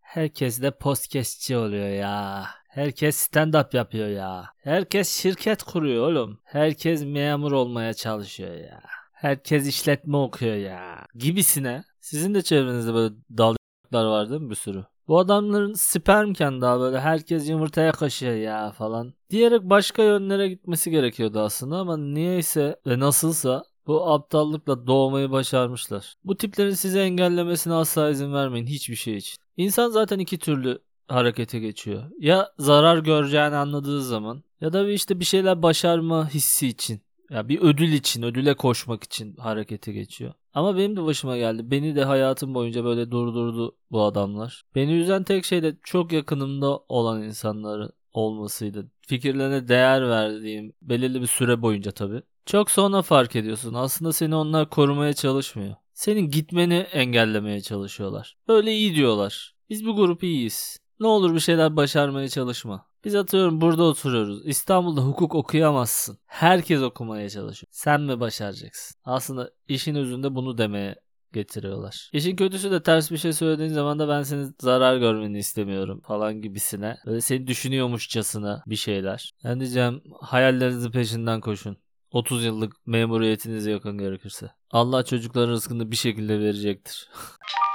Herkes 0.00 0.62
de 0.62 0.70
podcastçi 0.70 1.56
oluyor 1.56 1.88
ya. 1.88 2.46
Herkes 2.78 3.16
stand-up 3.16 3.76
yapıyor 3.76 4.08
ya. 4.08 4.44
Herkes 4.56 5.22
şirket 5.22 5.62
kuruyor 5.62 6.10
oğlum. 6.10 6.40
Herkes 6.44 7.04
memur 7.04 7.52
olmaya 7.52 7.94
çalışıyor 7.94 8.54
ya. 8.54 8.80
Herkes 9.12 9.66
işletme 9.66 10.16
okuyor 10.16 10.56
ya. 10.56 11.06
Gibisine. 11.14 11.84
Sizin 12.00 12.34
de 12.34 12.42
çevrenizde 12.42 12.94
böyle 12.94 13.14
dallar 13.38 13.56
var 13.92 14.30
değil 14.30 14.40
mi 14.40 14.50
bir 14.50 14.54
sürü? 14.54 14.84
Bu 15.08 15.18
adamların 15.18 15.72
spermken 15.72 16.60
daha 16.60 16.80
böyle 16.80 17.00
herkes 17.00 17.48
yumurtaya 17.48 17.92
kaşıyor 17.92 18.34
ya 18.34 18.70
falan. 18.70 19.14
Diyerek 19.30 19.62
başka 19.62 20.02
yönlere 20.02 20.48
gitmesi 20.48 20.90
gerekiyordu 20.90 21.40
aslında 21.40 21.76
ama 21.76 21.96
niyeyse 21.96 22.76
ve 22.86 22.98
nasılsa 22.98 23.64
bu 23.86 24.12
aptallıkla 24.12 24.86
doğmayı 24.86 25.30
başarmışlar. 25.30 26.14
Bu 26.24 26.36
tiplerin 26.36 26.74
size 26.74 27.00
engellemesine 27.00 27.74
asla 27.74 28.10
izin 28.10 28.32
vermeyin 28.32 28.66
hiçbir 28.66 28.96
şey 28.96 29.16
için. 29.16 29.36
İnsan 29.56 29.90
zaten 29.90 30.18
iki 30.18 30.38
türlü 30.38 30.78
harekete 31.08 31.58
geçiyor. 31.58 32.02
Ya 32.18 32.52
zarar 32.58 32.98
göreceğini 32.98 33.56
anladığı 33.56 34.02
zaman 34.02 34.42
ya 34.60 34.72
da 34.72 34.90
işte 34.90 35.20
bir 35.20 35.24
şeyler 35.24 35.62
başarma 35.62 36.30
hissi 36.30 36.68
için. 36.68 37.00
Ya 37.30 37.48
bir 37.48 37.60
ödül 37.60 37.92
için, 37.92 38.22
ödüle 38.22 38.54
koşmak 38.54 39.04
için 39.04 39.36
harekete 39.36 39.92
geçiyor. 39.92 40.34
Ama 40.54 40.76
benim 40.76 40.96
de 40.96 41.04
başıma 41.04 41.36
geldi. 41.36 41.70
Beni 41.70 41.96
de 41.96 42.04
hayatım 42.04 42.54
boyunca 42.54 42.84
böyle 42.84 43.10
durdurdu 43.10 43.76
bu 43.90 44.02
adamlar. 44.02 44.62
Beni 44.74 44.92
üzen 44.92 45.24
tek 45.24 45.44
şey 45.44 45.62
de 45.62 45.76
çok 45.84 46.12
yakınımda 46.12 46.78
olan 46.88 47.22
insanların 47.22 47.92
olmasıydı. 48.12 48.90
Fikirlerine 49.00 49.68
değer 49.68 50.08
verdiğim 50.08 50.72
belirli 50.82 51.22
bir 51.22 51.26
süre 51.26 51.62
boyunca 51.62 51.90
tabii. 51.90 52.22
Çok 52.46 52.70
sonra 52.70 53.02
fark 53.02 53.36
ediyorsun. 53.36 53.74
Aslında 53.74 54.12
seni 54.12 54.34
onlar 54.34 54.70
korumaya 54.70 55.12
çalışmıyor. 55.12 55.74
Senin 55.94 56.30
gitmeni 56.30 56.74
engellemeye 56.74 57.60
çalışıyorlar. 57.60 58.36
Öyle 58.48 58.72
iyi 58.72 58.94
diyorlar. 58.94 59.54
Biz 59.70 59.86
bu 59.86 59.96
grup 59.96 60.22
iyiyiz. 60.22 60.78
Ne 61.00 61.06
olur 61.06 61.34
bir 61.34 61.40
şeyler 61.40 61.76
başarmaya 61.76 62.28
çalışma. 62.28 62.86
Biz 63.04 63.14
atıyorum 63.14 63.60
burada 63.60 63.82
oturuyoruz. 63.82 64.46
İstanbul'da 64.46 65.00
hukuk 65.00 65.34
okuyamazsın. 65.34 66.18
Herkes 66.26 66.82
okumaya 66.82 67.30
çalışıyor. 67.30 67.68
Sen 67.70 68.00
mi 68.00 68.20
başaracaksın? 68.20 68.96
Aslında 69.04 69.50
işin 69.68 69.94
özünde 69.94 70.34
bunu 70.34 70.58
demeye 70.58 70.96
getiriyorlar. 71.32 72.10
İşin 72.12 72.36
kötüsü 72.36 72.70
de 72.70 72.82
ters 72.82 73.10
bir 73.10 73.16
şey 73.16 73.32
söylediğin 73.32 73.72
zaman 73.72 73.98
da 73.98 74.08
ben 74.08 74.22
senin 74.22 74.54
zarar 74.60 74.96
görmeni 74.96 75.38
istemiyorum 75.38 76.00
falan 76.06 76.42
gibisine. 76.42 76.96
Böyle 77.06 77.20
seni 77.20 77.46
düşünüyormuşçasına 77.46 78.62
bir 78.66 78.76
şeyler. 78.76 79.32
Ben 79.44 79.60
diyeceğim 79.60 80.02
hayallerinizin 80.20 80.90
peşinden 80.90 81.40
koşun. 81.40 81.76
30 82.12 82.44
yıllık 82.44 82.86
memuriyetinize 82.86 83.70
yakın 83.70 83.98
gerekirse. 83.98 84.50
Allah 84.70 85.04
çocukların 85.04 85.52
rızkını 85.52 85.90
bir 85.90 85.96
şekilde 85.96 86.40
verecektir. 86.40 87.08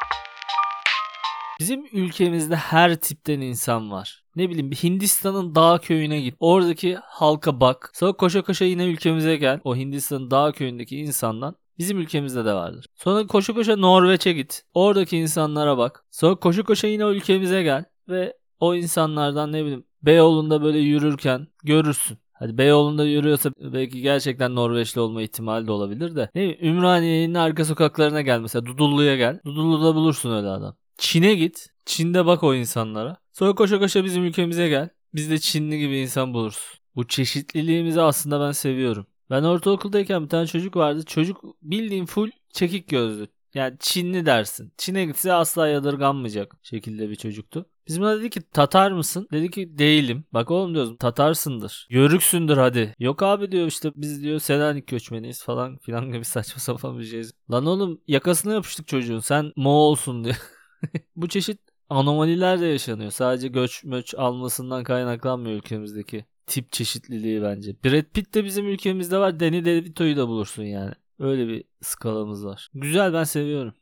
Bizim 1.64 1.86
ülkemizde 1.94 2.56
her 2.56 2.96
tipten 2.96 3.42
insan 3.42 3.92
var. 3.92 4.24
Ne 4.36 4.50
bileyim 4.50 4.72
bir 4.72 4.76
Hindistan'ın 4.76 5.56
dağ 5.56 5.80
köyüne 5.82 6.22
git. 6.22 6.36
Oradaki 6.40 6.98
halka 7.04 7.60
bak. 7.60 7.92
Sonra 7.94 8.14
koşa 8.14 8.42
koşa 8.42 8.66
yine 8.66 8.86
ülkemize 8.86 9.36
gel. 9.38 9.60
O 9.64 9.76
Hindistan'ın 9.76 10.32
dağ 10.32 10.52
köyündeki 10.52 10.98
insandan 10.98 11.56
Bizim 11.80 12.00
ülkemizde 12.00 12.46
de 12.46 12.54
vardır. 12.54 12.86
Sonra 12.96 13.28
koşu 13.28 13.56
koşa 13.56 13.76
Norveç'e 13.76 14.34
git. 14.34 14.64
Oradaki 14.74 15.18
insanlara 15.18 15.78
bak. 15.78 16.06
Sonra 16.12 16.36
koşu 16.36 16.64
koşa 16.64 16.88
yine 16.88 17.04
ülkemize 17.04 17.64
gel. 17.64 17.86
Ve 18.10 18.34
o 18.60 18.76
insanlardan 18.76 19.52
ne 19.52 19.62
bileyim 19.62 19.84
Beyoğlu'nda 20.02 20.64
böyle 20.64 20.80
yürürken 20.80 21.48
görürsün. 21.64 22.18
Hadi 22.34 22.58
Beyoğlu'nda 22.58 23.06
yürüyorsa 23.06 23.52
belki 23.60 24.02
gerçekten 24.02 24.56
Norveçli 24.56 25.02
olma 25.02 25.22
ihtimali 25.22 25.68
de 25.68 25.72
olabilir 25.72 26.16
de. 26.16 26.30
Ne 26.36 26.58
Ümraniye'nin 26.58 27.34
arka 27.34 27.66
sokaklarına 27.66 28.22
gel 28.22 28.40
mesela 28.40 28.66
Dudullu'ya 28.66 29.16
gel. 29.16 29.40
Dudullu'da 29.46 29.96
bulursun 29.96 30.32
öyle 30.32 30.48
adam. 30.48 30.76
Çin'e 30.98 31.36
git. 31.36 31.68
Çin'de 31.86 32.26
bak 32.26 32.44
o 32.44 32.56
insanlara. 32.56 33.18
Sonra 33.34 33.56
koşa 33.56 33.80
koşa 33.80 34.04
bizim 34.04 34.24
ülkemize 34.24 34.70
gel. 34.70 34.90
Biz 35.16 35.30
de 35.32 35.40
Çinli 35.40 35.80
gibi 35.80 35.98
insan 35.98 36.34
buluruz. 36.34 36.80
Bu 36.96 37.08
çeşitliliğimizi 37.08 38.02
aslında 38.02 38.48
ben 38.48 38.52
seviyorum. 38.52 39.08
Ben 39.30 39.44
ortaokuldayken 39.44 40.24
bir 40.24 40.30
tane 40.30 40.48
çocuk 40.48 40.76
vardı. 40.76 41.06
Çocuk 41.06 41.44
bildiğin 41.62 42.06
full 42.06 42.32
çekik 42.50 42.88
gözlü. 42.88 43.28
Yani 43.54 43.78
Çinli 43.80 44.26
dersin. 44.26 44.74
Çin'e 44.78 45.06
gitse 45.06 45.34
asla 45.34 45.68
yadırganmayacak 45.68 46.56
şekilde 46.64 47.10
bir 47.10 47.16
çocuktu. 47.16 47.66
Biz 47.88 48.02
buna 48.02 48.20
dedi 48.20 48.30
ki 48.30 48.42
Tatar 48.52 48.92
mısın? 48.92 49.28
Dedi 49.32 49.52
ki 49.52 49.78
değilim. 49.78 50.26
Bak 50.34 50.52
oğlum 50.52 50.74
diyoruz 50.74 50.98
Tatarsındır. 51.00 51.88
Yörüksündür 51.90 52.58
hadi. 52.58 52.96
Yok 53.00 53.24
abi 53.24 53.52
diyor 53.52 53.68
işte 53.68 53.92
biz 53.96 54.24
diyor 54.24 54.40
Selanik 54.40 54.88
göçmeniyiz 54.88 55.44
falan 55.44 55.78
filan 55.78 56.12
gibi 56.12 56.26
saçma 56.26 56.60
sapan 56.60 57.00
bir 57.00 57.04
şey. 57.04 57.24
Lan 57.52 57.66
oğlum 57.66 58.02
yakasına 58.08 58.54
yapıştık 58.54 58.88
çocuğun 58.88 59.20
sen 59.20 59.52
Moğolsun 59.56 60.24
diyor. 60.24 60.36
Bu 61.16 61.28
çeşit 61.28 61.60
anomaliler 61.90 62.60
de 62.60 62.66
yaşanıyor. 62.66 63.12
Sadece 63.12 63.48
göç 63.48 63.84
möç 63.84 64.16
almasından 64.16 64.84
kaynaklanmıyor 64.84 65.58
ülkemizdeki 65.58 66.26
tip 66.48 66.72
çeşitliliği 66.72 67.42
bence. 67.42 67.76
Brad 67.86 68.06
Pitt 68.14 68.34
de 68.34 68.46
bizim 68.46 68.68
ülkemizde 68.68 69.18
var. 69.18 69.40
Danny 69.40 69.66
DeVito'yu 69.66 70.18
da 70.18 70.28
bulursun 70.28 70.64
yani. 70.64 70.94
Öyle 71.20 71.48
bir 71.48 71.64
skalamız 71.82 72.46
var. 72.46 72.70
Güzel 72.74 73.14
ben 73.14 73.24
seviyorum. 73.24 73.74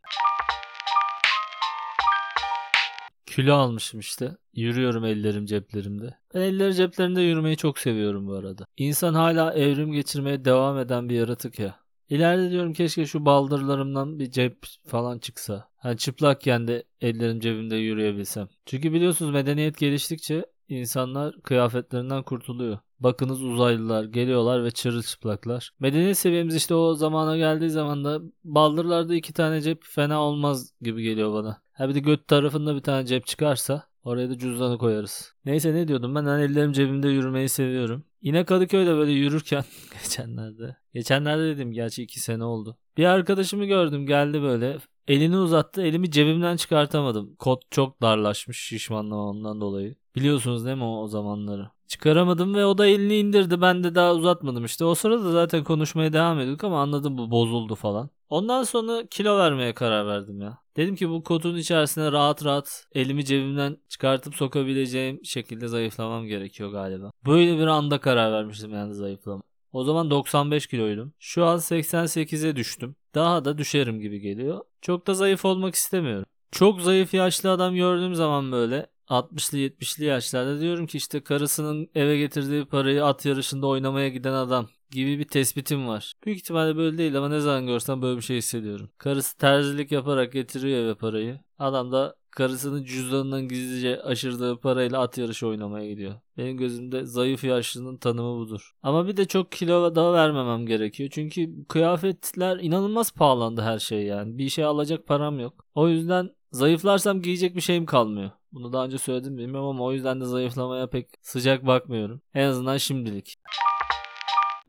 Kilo 3.25 3.55
almışım 3.55 3.99
işte. 3.99 4.37
Yürüyorum 4.53 5.05
ellerim 5.05 5.45
ceplerimde. 5.45 6.17
Ben 6.33 6.41
elleri 6.41 6.75
ceplerimde 6.75 7.21
yürümeyi 7.21 7.57
çok 7.57 7.79
seviyorum 7.79 8.27
bu 8.27 8.33
arada. 8.33 8.65
İnsan 8.77 9.13
hala 9.13 9.53
evrim 9.53 9.91
geçirmeye 9.91 10.45
devam 10.45 10.77
eden 10.77 11.09
bir 11.09 11.15
yaratık 11.15 11.59
ya. 11.59 11.80
İleride 12.11 12.51
diyorum 12.51 12.73
keşke 12.73 13.05
şu 13.05 13.25
baldırlarımdan 13.25 14.19
bir 14.19 14.31
cep 14.31 14.65
falan 14.87 15.19
çıksa. 15.19 15.67
Hani 15.77 15.97
çıplakken 15.97 16.67
de 16.67 16.83
ellerim 17.01 17.39
cebimde 17.39 17.75
yürüyebilsem. 17.75 18.47
Çünkü 18.65 18.93
biliyorsunuz 18.93 19.31
medeniyet 19.31 19.77
geliştikçe 19.77 20.45
insanlar 20.69 21.41
kıyafetlerinden 21.41 22.23
kurtuluyor. 22.23 22.77
Bakınız 22.99 23.43
uzaylılar 23.43 24.03
geliyorlar 24.03 24.63
ve 24.63 24.71
çırılçıplaklar. 24.71 25.71
Medeniyet 25.79 26.17
seviyemiz 26.17 26.55
işte 26.55 26.75
o 26.75 26.93
zamana 26.93 27.37
geldiği 27.37 27.69
zaman 27.69 28.05
da 28.05 28.19
baldırlarda 28.43 29.15
iki 29.15 29.33
tane 29.33 29.61
cep 29.61 29.83
fena 29.83 30.21
olmaz 30.21 30.71
gibi 30.81 31.03
geliyor 31.03 31.33
bana. 31.33 31.61
Ha 31.71 31.89
bir 31.89 31.95
de 31.95 31.99
göt 31.99 32.27
tarafında 32.27 32.75
bir 32.75 32.81
tane 32.81 33.05
cep 33.05 33.25
çıkarsa 33.25 33.90
oraya 34.03 34.29
da 34.29 34.37
cüzdanı 34.37 34.77
koyarız. 34.77 35.33
Neyse 35.45 35.73
ne 35.73 35.87
diyordum 35.87 36.15
ben 36.15 36.25
hani 36.25 36.43
ellerim 36.43 36.71
cebimde 36.71 37.07
yürümeyi 37.09 37.49
seviyorum. 37.49 38.03
Yine 38.21 38.45
Kadıköy'de 38.45 38.95
böyle 38.95 39.11
yürürken 39.11 39.63
geçenlerde. 40.03 40.75
Geçenlerde 40.93 41.43
dedim 41.43 41.71
gerçi 41.71 42.03
iki 42.03 42.19
sene 42.19 42.43
oldu. 42.43 42.77
Bir 42.97 43.05
arkadaşımı 43.05 43.65
gördüm 43.65 44.05
geldi 44.05 44.41
böyle. 44.41 44.77
Elini 45.07 45.37
uzattı 45.37 45.81
elimi 45.81 46.11
cebimden 46.11 46.55
çıkartamadım. 46.57 47.35
Kot 47.35 47.71
çok 47.71 48.01
darlaşmış 48.01 48.57
şişmanlamamdan 48.59 49.61
dolayı. 49.61 49.95
Biliyorsunuz 50.15 50.65
değil 50.65 50.77
mi 50.77 50.83
o, 50.83 51.01
o 51.01 51.07
zamanları? 51.07 51.69
Çıkaramadım 51.87 52.55
ve 52.55 52.65
o 52.65 52.77
da 52.77 52.87
elini 52.87 53.15
indirdi. 53.15 53.61
Ben 53.61 53.83
de 53.83 53.95
daha 53.95 54.13
uzatmadım 54.13 54.65
işte. 54.65 54.85
O 54.85 54.95
sırada 54.95 55.31
zaten 55.31 55.63
konuşmaya 55.63 56.13
devam 56.13 56.39
ediyorduk 56.39 56.63
ama 56.63 56.81
anladım 56.81 57.17
bu 57.17 57.31
bozuldu 57.31 57.75
falan. 57.75 58.09
Ondan 58.29 58.63
sonra 58.63 59.05
kilo 59.07 59.37
vermeye 59.37 59.73
karar 59.73 60.07
verdim 60.07 60.41
ya. 60.41 60.57
Dedim 60.77 60.95
ki 60.95 61.09
bu 61.09 61.23
kotun 61.23 61.55
içerisine 61.55 62.11
rahat 62.11 62.45
rahat 62.45 62.85
elimi 62.95 63.25
cebimden 63.25 63.77
çıkartıp 63.89 64.35
sokabileceğim 64.35 65.19
şekilde 65.25 65.67
zayıflamam 65.67 66.25
gerekiyor 66.25 66.71
galiba. 66.71 67.11
Böyle 67.25 67.57
bir 67.57 67.67
anda 67.67 67.99
karar 67.99 68.31
vermiştim 68.31 68.73
yani 68.73 68.93
zayıflama. 68.93 69.41
O 69.73 69.83
zaman 69.83 70.09
95 70.09 70.67
kiloydum. 70.67 71.13
Şu 71.19 71.45
an 71.45 71.57
88'e 71.57 72.55
düştüm. 72.55 72.95
Daha 73.15 73.45
da 73.45 73.57
düşerim 73.57 73.99
gibi 73.99 74.19
geliyor. 74.19 74.61
Çok 74.81 75.07
da 75.07 75.13
zayıf 75.13 75.45
olmak 75.45 75.75
istemiyorum. 75.75 76.25
Çok 76.51 76.81
zayıf 76.81 77.13
yaşlı 77.13 77.51
adam 77.51 77.75
gördüğüm 77.75 78.15
zaman 78.15 78.51
böyle 78.51 78.87
60'lı 79.07 79.57
70'li 79.57 80.05
yaşlarda 80.05 80.59
diyorum 80.61 80.87
ki 80.87 80.97
işte 80.97 81.23
karısının 81.23 81.89
eve 81.95 82.17
getirdiği 82.17 82.65
parayı 82.65 83.05
at 83.05 83.25
yarışında 83.25 83.67
oynamaya 83.67 84.09
giden 84.09 84.33
adam 84.33 84.67
gibi 84.91 85.19
bir 85.19 85.27
tespitim 85.27 85.87
var. 85.87 86.13
Büyük 86.25 86.39
ihtimalle 86.39 86.77
böyle 86.77 86.97
değil 86.97 87.17
ama 87.17 87.29
ne 87.29 87.39
zaman 87.39 87.67
görsem 87.67 88.01
böyle 88.01 88.17
bir 88.17 88.23
şey 88.23 88.37
hissediyorum. 88.37 88.89
Karısı 88.97 89.37
terzilik 89.37 89.91
yaparak 89.91 90.33
getiriyor 90.33 90.79
eve 90.79 90.95
parayı. 90.95 91.39
Adam 91.59 91.91
da 91.91 92.15
karısının 92.31 92.83
cüzdanından 92.83 93.47
gizlice 93.47 94.01
aşırdığı 94.01 94.59
parayla 94.59 95.01
at 95.01 95.17
yarışı 95.17 95.47
oynamaya 95.47 95.89
gidiyor. 95.89 96.13
Benim 96.37 96.57
gözümde 96.57 97.05
zayıf 97.05 97.43
yaşlının 97.43 97.97
tanımı 97.97 98.39
budur. 98.39 98.71
Ama 98.83 99.07
bir 99.07 99.17
de 99.17 99.25
çok 99.25 99.51
kilo 99.51 99.95
daha 99.95 100.13
vermemem 100.13 100.65
gerekiyor. 100.65 101.09
Çünkü 101.13 101.67
kıyafetler 101.67 102.59
inanılmaz 102.59 103.11
pahalandı 103.11 103.61
her 103.61 103.79
şey 103.79 104.03
yani. 104.03 104.37
Bir 104.37 104.49
şey 104.49 104.65
alacak 104.65 105.07
param 105.07 105.39
yok. 105.39 105.65
O 105.75 105.89
yüzden 105.89 106.29
zayıflarsam 106.51 107.21
giyecek 107.21 107.55
bir 107.55 107.61
şeyim 107.61 107.85
kalmıyor. 107.85 108.31
Bunu 108.51 108.73
daha 108.73 108.85
önce 108.85 108.97
söyledim 108.97 109.37
bilmiyorum 109.37 109.69
ama 109.69 109.83
o 109.83 109.93
yüzden 109.93 110.21
de 110.21 110.25
zayıflamaya 110.25 110.87
pek 110.87 111.07
sıcak 111.21 111.67
bakmıyorum. 111.67 112.21
En 112.33 112.47
azından 112.47 112.77
şimdilik. 112.77 113.35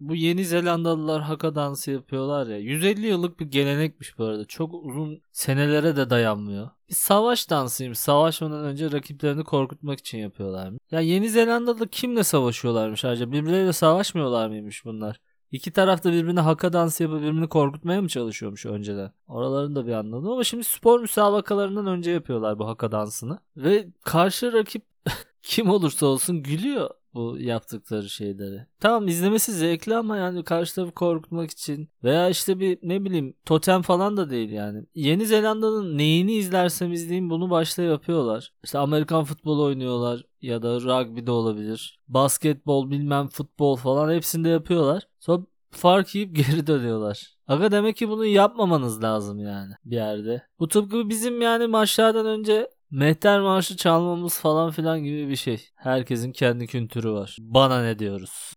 Bu 0.02 0.14
Yeni 0.14 0.44
Zelandalılar 0.44 1.23
haka 1.23 1.54
dansı 1.54 1.90
yapıyorlar 1.90 2.47
ya. 2.47 2.59
150 2.59 3.06
yıllık 3.06 3.40
bir 3.40 3.47
gelenekmiş 3.47 4.18
bu 4.18 4.25
arada. 4.25 4.44
Çok 4.44 4.75
uzun 4.75 5.21
senelere 5.32 5.97
de 5.97 6.11
dayanmıyor. 6.11 6.71
Bir 6.88 6.94
savaş 6.94 7.50
dansıymış. 7.50 7.99
Savaşmadan 7.99 8.64
önce 8.64 8.92
rakiplerini 8.92 9.44
korkutmak 9.44 9.99
için 9.99 10.18
yapıyorlarmış. 10.18 10.78
Ya 10.90 11.00
Yeni 11.00 11.28
Zelandalı 11.28 11.88
kimle 11.88 12.25
savaşıyorlarmış 12.25 13.04
ayrıca? 13.04 13.32
Birbirleriyle 13.32 13.73
savaşmıyorlar 13.73 14.49
mıymış 14.49 14.85
bunlar? 14.85 15.21
İki 15.52 15.71
taraf 15.73 16.04
da 16.04 16.12
birbirine 16.12 16.40
haka 16.40 16.73
dansı 16.73 17.02
yapıp 17.02 17.21
birbirini 17.21 17.49
korkutmaya 17.49 18.02
mı 18.02 18.09
çalışıyormuş 18.09 18.66
önceden? 18.66 19.12
Oralarını 19.26 19.75
da 19.75 19.87
bir 19.87 19.92
anladım 19.92 20.30
ama 20.30 20.44
şimdi 20.44 20.64
spor 20.64 21.00
müsabakalarından 21.00 21.87
önce 21.87 22.11
yapıyorlar 22.11 22.59
bu 22.59 22.68
haka 22.68 22.92
dansını. 22.92 23.38
Ve 23.56 23.88
karşı 24.04 24.52
rakip 24.52 24.82
kim 25.42 25.71
olursa 25.71 26.06
olsun 26.06 26.42
gülüyor 26.42 26.90
bu 27.14 27.38
yaptıkları 27.38 28.09
şeyleri. 28.09 28.66
Tamam 28.81 29.09
izlemesi 29.09 29.52
zevkli 29.52 29.97
ama 29.97 30.16
yani 30.16 30.45
karşı 30.45 30.75
tarafı 30.75 30.92
korkutmak 30.92 31.50
için 31.50 31.88
veya 32.04 32.28
işte 32.28 32.61
bir 32.61 32.78
ne 32.83 33.04
bileyim 33.04 33.35
totem 33.45 33.83
falan 33.83 34.16
da 34.16 34.31
değil 34.31 34.50
yani. 34.50 34.85
Yeni 34.95 35.26
Zelanda'nın 35.26 35.99
neyini 35.99 36.33
izlersem 36.33 36.92
izleyeyim 36.92 37.31
bunu 37.31 37.50
başta 37.50 37.83
yapıyorlar. 37.83 38.52
İşte 38.64 38.78
Amerikan 38.78 39.25
futbolu 39.25 39.64
oynuyorlar 39.64 40.25
ya 40.40 40.62
da 40.62 40.81
rugby 40.81 41.26
de 41.26 41.31
olabilir. 41.31 42.00
Basketbol 42.09 42.90
bilmem 42.90 43.28
futbol 43.28 43.76
falan 43.76 44.14
hepsinde 44.14 44.49
yapıyorlar. 44.49 45.09
Sonra 45.21 45.42
fark 45.71 46.14
yiyip 46.14 46.37
geri 46.37 46.66
dönüyorlar. 46.66 47.37
Aga 47.49 47.73
demek 47.73 47.97
ki 47.97 48.09
bunu 48.09 48.26
yapmamanız 48.26 49.02
lazım 49.02 49.38
yani 49.38 49.73
bir 49.85 49.97
yerde. 49.97 50.42
Bu 50.59 50.69
tıpkı 50.69 51.09
bizim 51.09 51.40
yani 51.40 51.66
maçlardan 51.66 52.26
önce 52.26 52.69
Mehter 52.93 53.41
marşı 53.41 53.77
çalmamız 53.77 54.41
falan 54.41 54.71
filan 54.71 55.03
gibi 55.03 55.29
bir 55.29 55.37
şey. 55.37 55.69
Herkesin 55.75 56.33
kendi 56.33 56.67
kültürü 56.67 57.11
var. 57.13 57.37
Bana 57.41 57.83
ne 57.83 57.99
diyoruz? 57.99 58.53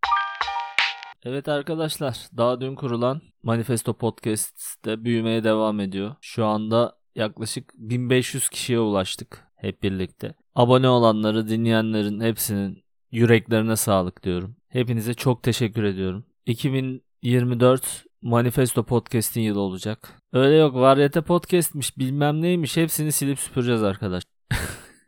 Evet 1.24 1.48
arkadaşlar 1.48 2.18
daha 2.38 2.62
dün 2.62 2.76
kurulan 2.76 3.22
Manifesto 3.44 3.94
Podcast 3.94 4.86
de 4.86 5.04
büyümeye 5.04 5.44
devam 5.44 5.80
ediyor. 5.80 6.16
Şu 6.22 6.46
anda 6.46 6.98
yaklaşık 7.16 7.74
1500 7.76 8.50
kişiye 8.50 8.80
ulaştık 8.80 9.48
hep 9.56 9.84
birlikte. 9.84 10.36
Abone 10.56 10.90
olanları 10.90 11.48
dinleyenlerin 11.48 12.22
hepsinin 12.22 12.84
yüreklerine 13.12 13.76
sağlık 13.76 14.24
diyorum. 14.24 14.56
Hepinize 14.68 15.14
çok 15.14 15.44
teşekkür 15.44 15.84
ediyorum. 15.84 16.26
2024 16.46 18.06
Manifesto 18.26 18.84
Podcast'in 18.84 19.42
yılı 19.42 19.60
olacak. 19.60 20.14
Öyle 20.34 20.56
yok 20.56 20.76
varyete 20.76 21.22
podcast'miş 21.22 21.98
bilmem 21.98 22.42
neymiş 22.42 22.78
hepsini 22.78 23.12
silip 23.12 23.40
süpüreceğiz 23.40 23.84
arkadaş. 23.84 24.24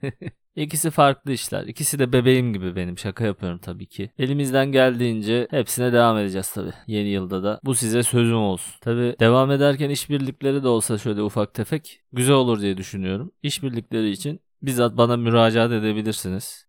İkisi 0.56 0.92
farklı 0.92 1.32
işler. 1.32 1.64
İkisi 1.64 2.00
de 2.00 2.14
bebeğim 2.14 2.54
gibi 2.54 2.76
benim. 2.76 2.98
Şaka 2.98 3.26
yapıyorum 3.26 3.58
tabii 3.58 3.86
ki. 3.86 4.12
Elimizden 4.20 4.72
geldiğince 4.72 5.48
hepsine 5.52 5.94
devam 5.94 6.18
edeceğiz 6.18 6.52
tabii. 6.54 6.74
Yeni 6.88 7.10
yılda 7.10 7.44
da. 7.44 7.60
Bu 7.64 7.76
size 7.76 8.04
sözüm 8.04 8.38
olsun. 8.38 8.74
Tabii 8.82 9.16
devam 9.20 9.52
ederken 9.52 9.90
işbirlikleri 9.90 10.64
de 10.64 10.68
olsa 10.68 10.98
şöyle 10.98 11.22
ufak 11.22 11.54
tefek 11.54 12.02
güzel 12.14 12.36
olur 12.36 12.62
diye 12.62 12.78
düşünüyorum. 12.78 13.32
İşbirlikleri 13.44 14.10
için 14.10 14.40
bizzat 14.62 14.98
bana 14.98 15.18
müracaat 15.18 15.72
edebilirsiniz. 15.72 16.68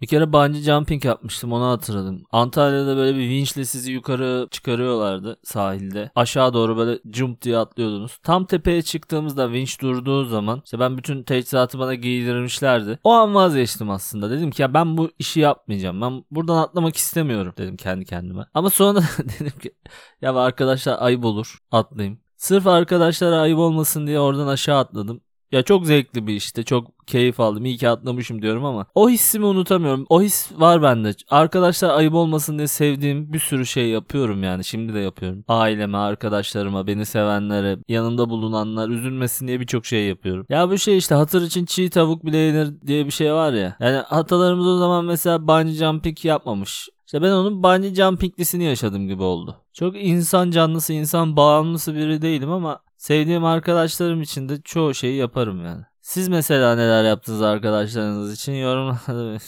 Bir 0.00 0.06
kere 0.06 0.32
bungee 0.32 0.60
jumping 0.62 1.04
yapmıştım 1.04 1.52
onu 1.52 1.64
hatırladım. 1.64 2.22
Antalya'da 2.32 2.96
böyle 2.96 3.18
bir 3.18 3.28
vinçle 3.28 3.64
sizi 3.64 3.92
yukarı 3.92 4.48
çıkarıyorlardı 4.50 5.36
sahilde. 5.44 6.10
Aşağı 6.14 6.54
doğru 6.54 6.76
böyle 6.76 6.98
jump 7.12 7.42
diye 7.42 7.58
atlıyordunuz. 7.58 8.18
Tam 8.22 8.44
tepeye 8.44 8.82
çıktığımızda 8.82 9.52
vinç 9.52 9.80
durduğu 9.80 10.24
zaman 10.24 10.62
işte 10.64 10.80
ben 10.80 10.98
bütün 10.98 11.22
teçhizatı 11.22 11.78
bana 11.78 11.94
giydirmişlerdi. 11.94 12.98
O 13.04 13.12
an 13.12 13.34
vazgeçtim 13.34 13.90
aslında. 13.90 14.30
Dedim 14.30 14.50
ki 14.50 14.62
ya 14.62 14.74
ben 14.74 14.96
bu 14.96 15.10
işi 15.18 15.40
yapmayacağım. 15.40 16.00
Ben 16.00 16.24
buradan 16.30 16.56
atlamak 16.56 16.96
istemiyorum 16.96 17.54
dedim 17.58 17.76
kendi 17.76 18.04
kendime. 18.04 18.46
Ama 18.54 18.70
sonra 18.70 19.00
dedim 19.40 19.58
ki 19.58 19.74
ya 20.22 20.34
arkadaşlar 20.34 20.96
ayıp 21.00 21.24
olur 21.24 21.58
atlayayım. 21.70 22.20
Sırf 22.36 22.66
arkadaşlara 22.66 23.40
ayıp 23.40 23.58
olmasın 23.58 24.06
diye 24.06 24.20
oradan 24.20 24.46
aşağı 24.46 24.78
atladım. 24.78 25.20
Ya 25.52 25.62
çok 25.62 25.86
zevkli 25.86 26.26
bir 26.26 26.34
işte. 26.34 26.62
Çok 26.62 27.06
keyif 27.06 27.40
aldım. 27.40 27.64
İyi 27.64 27.76
ki 27.76 27.88
atlamışım 27.88 28.42
diyorum 28.42 28.64
ama 28.64 28.86
o 28.94 29.10
hissimi 29.10 29.46
unutamıyorum. 29.46 30.06
O 30.08 30.22
his 30.22 30.52
var 30.56 30.82
bende. 30.82 31.12
Arkadaşlar 31.30 31.98
ayıp 31.98 32.14
olmasın 32.14 32.58
diye 32.58 32.66
sevdiğim 32.68 33.32
bir 33.32 33.38
sürü 33.38 33.66
şey 33.66 33.88
yapıyorum 33.88 34.42
yani. 34.42 34.64
Şimdi 34.64 34.94
de 34.94 34.98
yapıyorum. 34.98 35.44
Aileme, 35.48 35.98
arkadaşlarıma, 35.98 36.86
beni 36.86 37.06
sevenlere, 37.06 37.78
yanımda 37.88 38.30
bulunanlar 38.30 38.88
üzülmesin 38.88 39.48
diye 39.48 39.60
birçok 39.60 39.86
şey 39.86 40.06
yapıyorum. 40.08 40.46
Ya 40.48 40.70
bu 40.70 40.78
şey 40.78 40.98
işte 40.98 41.14
hatır 41.14 41.42
için 41.42 41.64
çiğ 41.64 41.90
tavuk 41.90 42.24
bile 42.24 42.36
yenir 42.36 42.80
diye 42.86 43.06
bir 43.06 43.10
şey 43.10 43.32
var 43.32 43.52
ya. 43.52 43.76
Yani 43.80 43.98
atalarımız 44.00 44.66
o 44.66 44.78
zaman 44.78 45.04
mesela 45.04 45.48
bungee 45.48 45.72
jumping 45.74 46.24
yapmamış. 46.24 46.88
İşte 47.06 47.22
ben 47.22 47.30
onun 47.30 47.62
bungee 47.62 47.94
jumpinglisini 47.94 48.64
yaşadım 48.64 49.08
gibi 49.08 49.22
oldu. 49.22 49.56
Çok 49.72 49.96
insan 49.96 50.50
canlısı, 50.50 50.92
insan 50.92 51.36
bağımlısı 51.36 51.94
biri 51.94 52.22
değilim 52.22 52.50
ama 52.50 52.80
Sevdiğim 52.98 53.44
arkadaşlarım 53.44 54.22
için 54.22 54.48
de 54.48 54.60
çoğu 54.62 54.94
şeyi 54.94 55.16
yaparım 55.16 55.64
yani. 55.64 55.82
Siz 56.00 56.28
mesela 56.28 56.74
neler 56.74 57.04
yaptınız 57.04 57.42
arkadaşlarınız 57.42 58.34
için 58.34 58.52
yorumlarda 58.62 59.38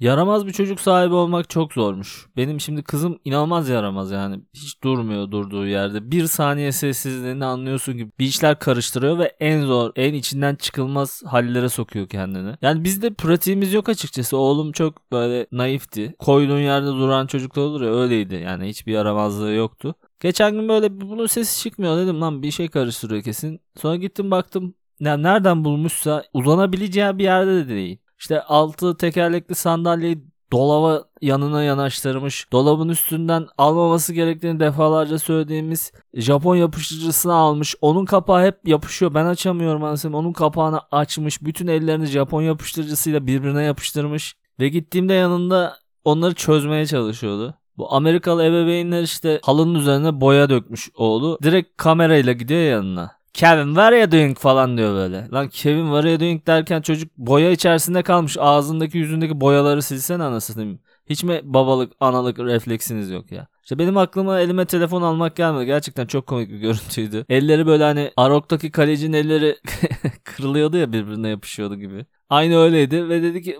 Yaramaz 0.00 0.46
bir 0.46 0.52
çocuk 0.52 0.80
sahibi 0.80 1.14
olmak 1.14 1.50
çok 1.50 1.72
zormuş. 1.72 2.26
Benim 2.36 2.60
şimdi 2.60 2.82
kızım 2.82 3.18
inanılmaz 3.24 3.68
yaramaz 3.68 4.10
yani. 4.10 4.40
Hiç 4.54 4.82
durmuyor 4.82 5.30
durduğu 5.30 5.66
yerde. 5.66 6.10
Bir 6.10 6.26
saniye 6.26 6.72
sessizliğini 6.72 7.44
anlıyorsun 7.44 7.98
ki 7.98 8.10
bir 8.18 8.26
işler 8.26 8.58
karıştırıyor 8.58 9.18
ve 9.18 9.36
en 9.40 9.66
zor, 9.66 9.92
en 9.96 10.14
içinden 10.14 10.54
çıkılmaz 10.54 11.22
hallere 11.26 11.68
sokuyor 11.68 12.08
kendini. 12.08 12.54
Yani 12.62 12.84
bizde 12.84 13.14
pratiğimiz 13.14 13.72
yok 13.72 13.88
açıkçası. 13.88 14.36
Oğlum 14.36 14.72
çok 14.72 15.12
böyle 15.12 15.46
naifti. 15.52 16.14
Koyduğun 16.18 16.58
yerde 16.58 16.86
duran 16.86 17.26
çocuklar 17.26 17.62
olur 17.62 17.82
ya 17.82 17.94
öyleydi. 17.94 18.34
Yani 18.34 18.68
hiçbir 18.68 18.92
yaramazlığı 18.92 19.52
yoktu. 19.52 19.94
Geçen 20.20 20.52
gün 20.52 20.68
böyle 20.68 21.00
bunun 21.00 21.26
sesi 21.26 21.62
çıkmıyor 21.62 21.96
dedim 21.96 22.20
lan 22.20 22.42
bir 22.42 22.50
şey 22.50 22.68
karıştırıyor 22.68 23.22
kesin. 23.22 23.60
Sonra 23.76 23.96
gittim 23.96 24.30
baktım 24.30 24.74
yani 25.00 25.22
nereden 25.22 25.64
bulmuşsa 25.64 26.24
uzanabileceği 26.34 27.18
bir 27.18 27.24
yerde 27.24 27.54
de 27.54 27.68
değil. 27.68 27.98
İşte 28.18 28.42
altı 28.42 28.96
tekerlekli 28.96 29.54
sandalyeyi 29.54 30.24
dolaba 30.52 31.04
yanına 31.22 31.62
yanaştırmış. 31.62 32.52
Dolabın 32.52 32.88
üstünden 32.88 33.46
almaması 33.58 34.12
gerektiğini 34.12 34.60
defalarca 34.60 35.18
söylediğimiz 35.18 35.92
Japon 36.14 36.56
yapıştırıcısını 36.56 37.34
almış. 37.34 37.74
Onun 37.80 38.04
kapağı 38.04 38.44
hep 38.44 38.68
yapışıyor. 38.68 39.14
Ben 39.14 39.26
açamıyorum 39.26 39.84
anasını. 39.84 40.16
Onun 40.16 40.32
kapağını 40.32 40.80
açmış. 40.90 41.42
Bütün 41.42 41.66
ellerini 41.66 42.06
Japon 42.06 42.42
yapıştırıcısıyla 42.42 43.26
birbirine 43.26 43.62
yapıştırmış. 43.62 44.34
Ve 44.60 44.68
gittiğimde 44.68 45.14
yanında 45.14 45.76
onları 46.04 46.34
çözmeye 46.34 46.86
çalışıyordu. 46.86 47.59
Bu 47.80 47.92
Amerikalı 47.94 48.44
ebeveynler 48.44 49.02
işte 49.02 49.40
halının 49.42 49.74
üzerine 49.74 50.20
boya 50.20 50.50
dökmüş 50.50 50.90
oğlu. 50.94 51.38
Direkt 51.42 51.76
kamerayla 51.76 52.32
gidiyor 52.32 52.60
yanına. 52.60 53.12
Kevin 53.32 53.66
what 53.66 53.84
are 53.84 54.00
you 54.00 54.12
doing 54.12 54.38
falan 54.38 54.78
diyor 54.78 54.94
böyle. 54.94 55.28
Lan 55.32 55.48
Kevin 55.48 55.84
what 55.84 56.04
are 56.04 56.10
you 56.10 56.20
doing 56.20 56.46
derken 56.46 56.82
çocuk 56.82 57.16
boya 57.16 57.50
içerisinde 57.50 58.02
kalmış. 58.02 58.36
Ağzındaki 58.40 58.98
yüzündeki 58.98 59.40
boyaları 59.40 59.82
silsen 59.82 60.20
anasını 60.20 60.78
Hiç 61.10 61.24
mi 61.24 61.40
babalık 61.44 61.92
analık 62.00 62.38
refleksiniz 62.38 63.10
yok 63.10 63.32
ya? 63.32 63.46
İşte 63.62 63.78
benim 63.78 63.96
aklıma 63.96 64.40
elime 64.40 64.64
telefon 64.64 65.02
almak 65.02 65.36
gelmedi. 65.36 65.66
Gerçekten 65.66 66.06
çok 66.06 66.26
komik 66.26 66.50
bir 66.50 66.58
görüntüydü. 66.58 67.24
Elleri 67.28 67.66
böyle 67.66 67.84
hani 67.84 68.10
Arok'taki 68.16 68.70
kalecinin 68.70 69.12
elleri 69.12 69.56
kırılıyordu 70.24 70.76
ya 70.76 70.92
birbirine 70.92 71.28
yapışıyordu 71.28 71.76
gibi. 71.76 72.06
Aynı 72.30 72.58
öyleydi 72.58 73.08
ve 73.08 73.22
dedi 73.22 73.42
ki 73.42 73.58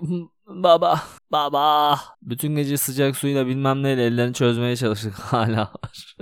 baba 0.55 1.01
baba 1.31 1.99
bütün 2.21 2.55
gece 2.55 2.77
sıcak 2.77 3.17
suyla 3.17 3.47
bilmem 3.47 3.83
neyle 3.83 4.05
ellerini 4.05 4.33
çözmeye 4.33 4.75
çalıştık 4.75 5.13
hala 5.19 5.61
var. 5.61 6.15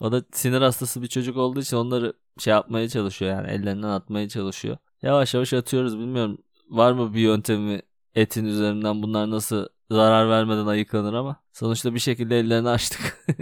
o 0.00 0.12
da 0.12 0.22
sinir 0.32 0.60
hastası 0.60 1.02
bir 1.02 1.06
çocuk 1.06 1.36
olduğu 1.36 1.60
için 1.60 1.76
onları 1.76 2.12
şey 2.38 2.50
yapmaya 2.50 2.88
çalışıyor 2.88 3.30
yani 3.30 3.50
ellerinden 3.50 3.88
atmaya 3.88 4.28
çalışıyor. 4.28 4.76
Yavaş 5.02 5.34
yavaş 5.34 5.52
atıyoruz 5.52 5.98
bilmiyorum 5.98 6.38
var 6.68 6.92
mı 6.92 7.14
bir 7.14 7.20
yöntemi 7.20 7.82
etin 8.14 8.44
üzerinden 8.44 9.02
bunlar 9.02 9.30
nasıl 9.30 9.66
zarar 9.90 10.28
vermeden 10.30 10.66
ayıklanır 10.66 11.14
ama 11.14 11.36
sonuçta 11.52 11.94
bir 11.94 12.00
şekilde 12.00 12.38
ellerini 12.38 12.68
açtık. 12.68 13.26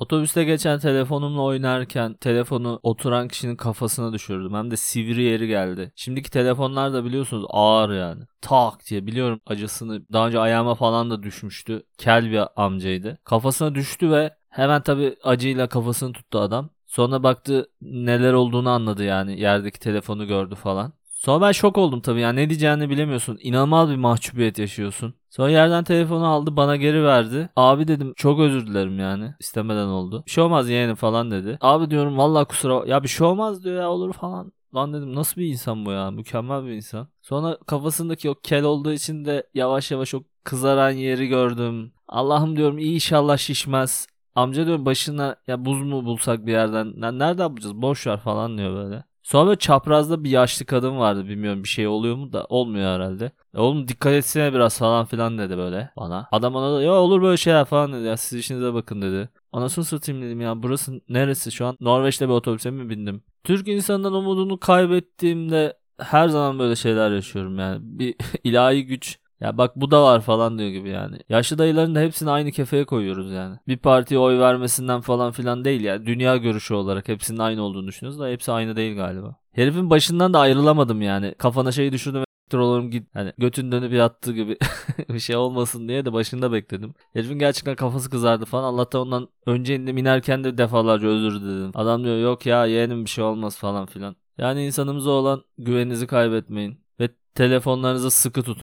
Otobüste 0.00 0.44
geçen 0.44 0.78
telefonumla 0.78 1.42
oynarken 1.42 2.14
telefonu 2.14 2.80
oturan 2.82 3.28
kişinin 3.28 3.56
kafasına 3.56 4.12
düşürdüm. 4.12 4.54
Hem 4.54 4.70
de 4.70 4.76
sivri 4.76 5.22
yeri 5.22 5.48
geldi. 5.48 5.92
Şimdiki 5.96 6.30
telefonlar 6.30 6.92
da 6.92 7.04
biliyorsunuz 7.04 7.44
ağır 7.48 7.94
yani. 7.94 8.24
Tak 8.40 8.86
diye 8.90 9.06
biliyorum 9.06 9.40
acısını. 9.46 10.02
Daha 10.12 10.26
önce 10.26 10.38
ayağıma 10.38 10.74
falan 10.74 11.10
da 11.10 11.22
düşmüştü. 11.22 11.82
Kel 11.98 12.30
bir 12.30 12.42
amcaydı. 12.56 13.18
Kafasına 13.24 13.74
düştü 13.74 14.10
ve 14.10 14.34
hemen 14.48 14.82
tabi 14.82 15.16
acıyla 15.24 15.68
kafasını 15.68 16.12
tuttu 16.12 16.38
adam. 16.38 16.70
Sonra 16.86 17.22
baktı 17.22 17.70
neler 17.82 18.32
olduğunu 18.32 18.70
anladı 18.70 19.04
yani. 19.04 19.40
Yerdeki 19.40 19.80
telefonu 19.80 20.26
gördü 20.26 20.54
falan. 20.54 20.92
Sonra 21.20 21.46
ben 21.46 21.52
şok 21.52 21.78
oldum 21.78 22.00
tabii 22.00 22.20
yani 22.20 22.40
ne 22.40 22.50
diyeceğini 22.50 22.90
bilemiyorsun. 22.90 23.38
İnanılmaz 23.40 23.90
bir 23.90 23.96
mahcubiyet 23.96 24.58
yaşıyorsun. 24.58 25.14
Sonra 25.30 25.50
yerden 25.50 25.84
telefonu 25.84 26.26
aldı 26.26 26.56
bana 26.56 26.76
geri 26.76 27.04
verdi. 27.04 27.48
Abi 27.56 27.88
dedim 27.88 28.12
çok 28.16 28.40
özür 28.40 28.66
dilerim 28.66 28.98
yani 28.98 29.34
istemeden 29.40 29.86
oldu. 29.86 30.22
Bir 30.26 30.30
şey 30.30 30.44
olmaz 30.44 30.68
yeğenim 30.68 30.94
falan 30.94 31.30
dedi. 31.30 31.58
Abi 31.60 31.90
diyorum 31.90 32.18
vallahi 32.18 32.44
kusura 32.44 32.86
ya 32.86 33.02
bir 33.02 33.08
şey 33.08 33.26
olmaz 33.26 33.64
diyor 33.64 33.82
ya 33.82 33.90
olur 33.90 34.12
falan. 34.12 34.52
Lan 34.74 34.92
dedim 34.92 35.14
nasıl 35.14 35.40
bir 35.40 35.46
insan 35.46 35.86
bu 35.86 35.90
ya 35.90 36.10
mükemmel 36.10 36.64
bir 36.64 36.70
insan. 36.70 37.08
Sonra 37.22 37.58
kafasındaki 37.66 38.30
o 38.30 38.34
kel 38.34 38.64
olduğu 38.64 38.92
için 38.92 39.24
de 39.24 39.46
yavaş 39.54 39.90
yavaş 39.90 40.14
o 40.14 40.22
kızaran 40.44 40.90
yeri 40.90 41.28
gördüm. 41.28 41.92
Allah'ım 42.08 42.56
diyorum 42.56 42.78
iyi 42.78 42.94
inşallah 42.94 43.36
şişmez. 43.36 44.06
Amca 44.34 44.66
diyorum 44.66 44.86
başına 44.86 45.36
ya 45.46 45.64
buz 45.64 45.82
mu 45.82 46.04
bulsak 46.04 46.46
bir 46.46 46.52
yerden. 46.52 46.92
Nereden 46.96 47.50
bulacağız 47.50 47.74
boş 47.82 48.06
ver 48.06 48.20
falan 48.20 48.58
diyor 48.58 48.74
böyle. 48.74 49.09
Sonra 49.22 49.46
böyle 49.46 49.58
çaprazda 49.58 50.24
bir 50.24 50.30
yaşlı 50.30 50.66
kadın 50.66 50.98
vardı. 50.98 51.28
Bilmiyorum 51.28 51.64
bir 51.64 51.68
şey 51.68 51.86
oluyor 51.86 52.16
mu 52.16 52.32
da 52.32 52.44
olmuyor 52.48 52.94
herhalde. 52.94 53.32
E 53.54 53.58
oğlum 53.58 53.88
dikkat 53.88 54.12
etsene 54.12 54.52
biraz 54.52 54.78
falan 54.78 55.04
filan 55.04 55.38
dedi 55.38 55.56
böyle 55.58 55.90
bana. 55.96 56.28
Adam 56.32 56.54
ona 56.54 56.76
da 56.76 56.82
ya 56.82 56.92
olur 56.92 57.22
böyle 57.22 57.36
şeyler 57.36 57.64
falan 57.64 57.92
dedi. 57.92 58.06
Ya 58.06 58.16
siz 58.16 58.38
işinize 58.38 58.74
bakın 58.74 59.02
dedi. 59.02 59.28
Anasını 59.52 59.84
satayım 59.84 60.22
dedim 60.22 60.40
ya 60.40 60.62
burası 60.62 61.00
neresi 61.08 61.52
şu 61.52 61.66
an? 61.66 61.76
Norveç'te 61.80 62.28
bir 62.28 62.32
otobüse 62.32 62.70
mi 62.70 62.90
bindim? 62.90 63.22
Türk 63.44 63.68
insanından 63.68 64.12
umudunu 64.12 64.60
kaybettiğimde 64.60 65.78
her 65.98 66.28
zaman 66.28 66.58
böyle 66.58 66.76
şeyler 66.76 67.10
yaşıyorum 67.10 67.58
yani. 67.58 67.78
Bir 67.82 68.14
ilahi 68.44 68.86
güç 68.86 69.18
ya 69.40 69.58
bak 69.58 69.76
bu 69.76 69.90
da 69.90 70.02
var 70.02 70.20
falan 70.20 70.58
diyor 70.58 70.70
gibi 70.70 70.88
yani. 70.88 71.18
Yaşlı 71.28 71.58
dayıların 71.58 71.94
da 71.94 72.00
hepsini 72.00 72.30
aynı 72.30 72.50
kefeye 72.50 72.84
koyuyoruz 72.84 73.32
yani. 73.32 73.56
Bir 73.68 73.76
partiye 73.76 74.20
oy 74.20 74.38
vermesinden 74.38 75.00
falan 75.00 75.32
filan 75.32 75.64
değil 75.64 75.80
ya. 75.84 76.06
Dünya 76.06 76.36
görüşü 76.36 76.74
olarak 76.74 77.08
hepsinin 77.08 77.38
aynı 77.38 77.62
olduğunu 77.62 77.86
düşünüyoruz 77.86 78.20
da 78.20 78.28
hepsi 78.28 78.52
aynı 78.52 78.76
değil 78.76 78.96
galiba. 78.96 79.36
Herifin 79.52 79.90
başından 79.90 80.34
da 80.34 80.40
ayrılamadım 80.40 81.02
yani. 81.02 81.34
Kafana 81.38 81.72
şeyi 81.72 81.92
düşürdüm 81.92 82.24
olurum 82.58 82.90
git 82.90 83.14
hani 83.14 83.32
götün 83.38 83.72
dönüp 83.72 83.92
yattı 83.92 84.32
gibi 84.32 84.56
bir 85.08 85.18
şey 85.18 85.36
olmasın 85.36 85.88
diye 85.88 86.04
de 86.04 86.12
başında 86.12 86.52
bekledim. 86.52 86.94
Herifin 87.12 87.38
gerçekten 87.38 87.76
kafası 87.76 88.10
kızardı 88.10 88.44
falan. 88.44 88.64
Allah'tan 88.64 89.00
ondan 89.00 89.28
önce 89.46 89.74
indim 89.74 89.98
inerken 89.98 90.44
de 90.44 90.58
defalarca 90.58 91.08
özür 91.08 91.40
dedim. 91.42 91.70
Adam 91.74 92.04
diyor 92.04 92.18
yok 92.18 92.46
ya 92.46 92.66
yeğenim 92.66 93.04
bir 93.04 93.10
şey 93.10 93.24
olmaz 93.24 93.58
falan 93.58 93.86
filan. 93.86 94.16
Yani 94.38 94.66
insanımıza 94.66 95.10
olan 95.10 95.44
güveninizi 95.58 96.06
kaybetmeyin. 96.06 96.80
Ve 97.00 97.08
telefonlarınızı 97.34 98.10
sıkı 98.10 98.42
tutun. 98.42 98.62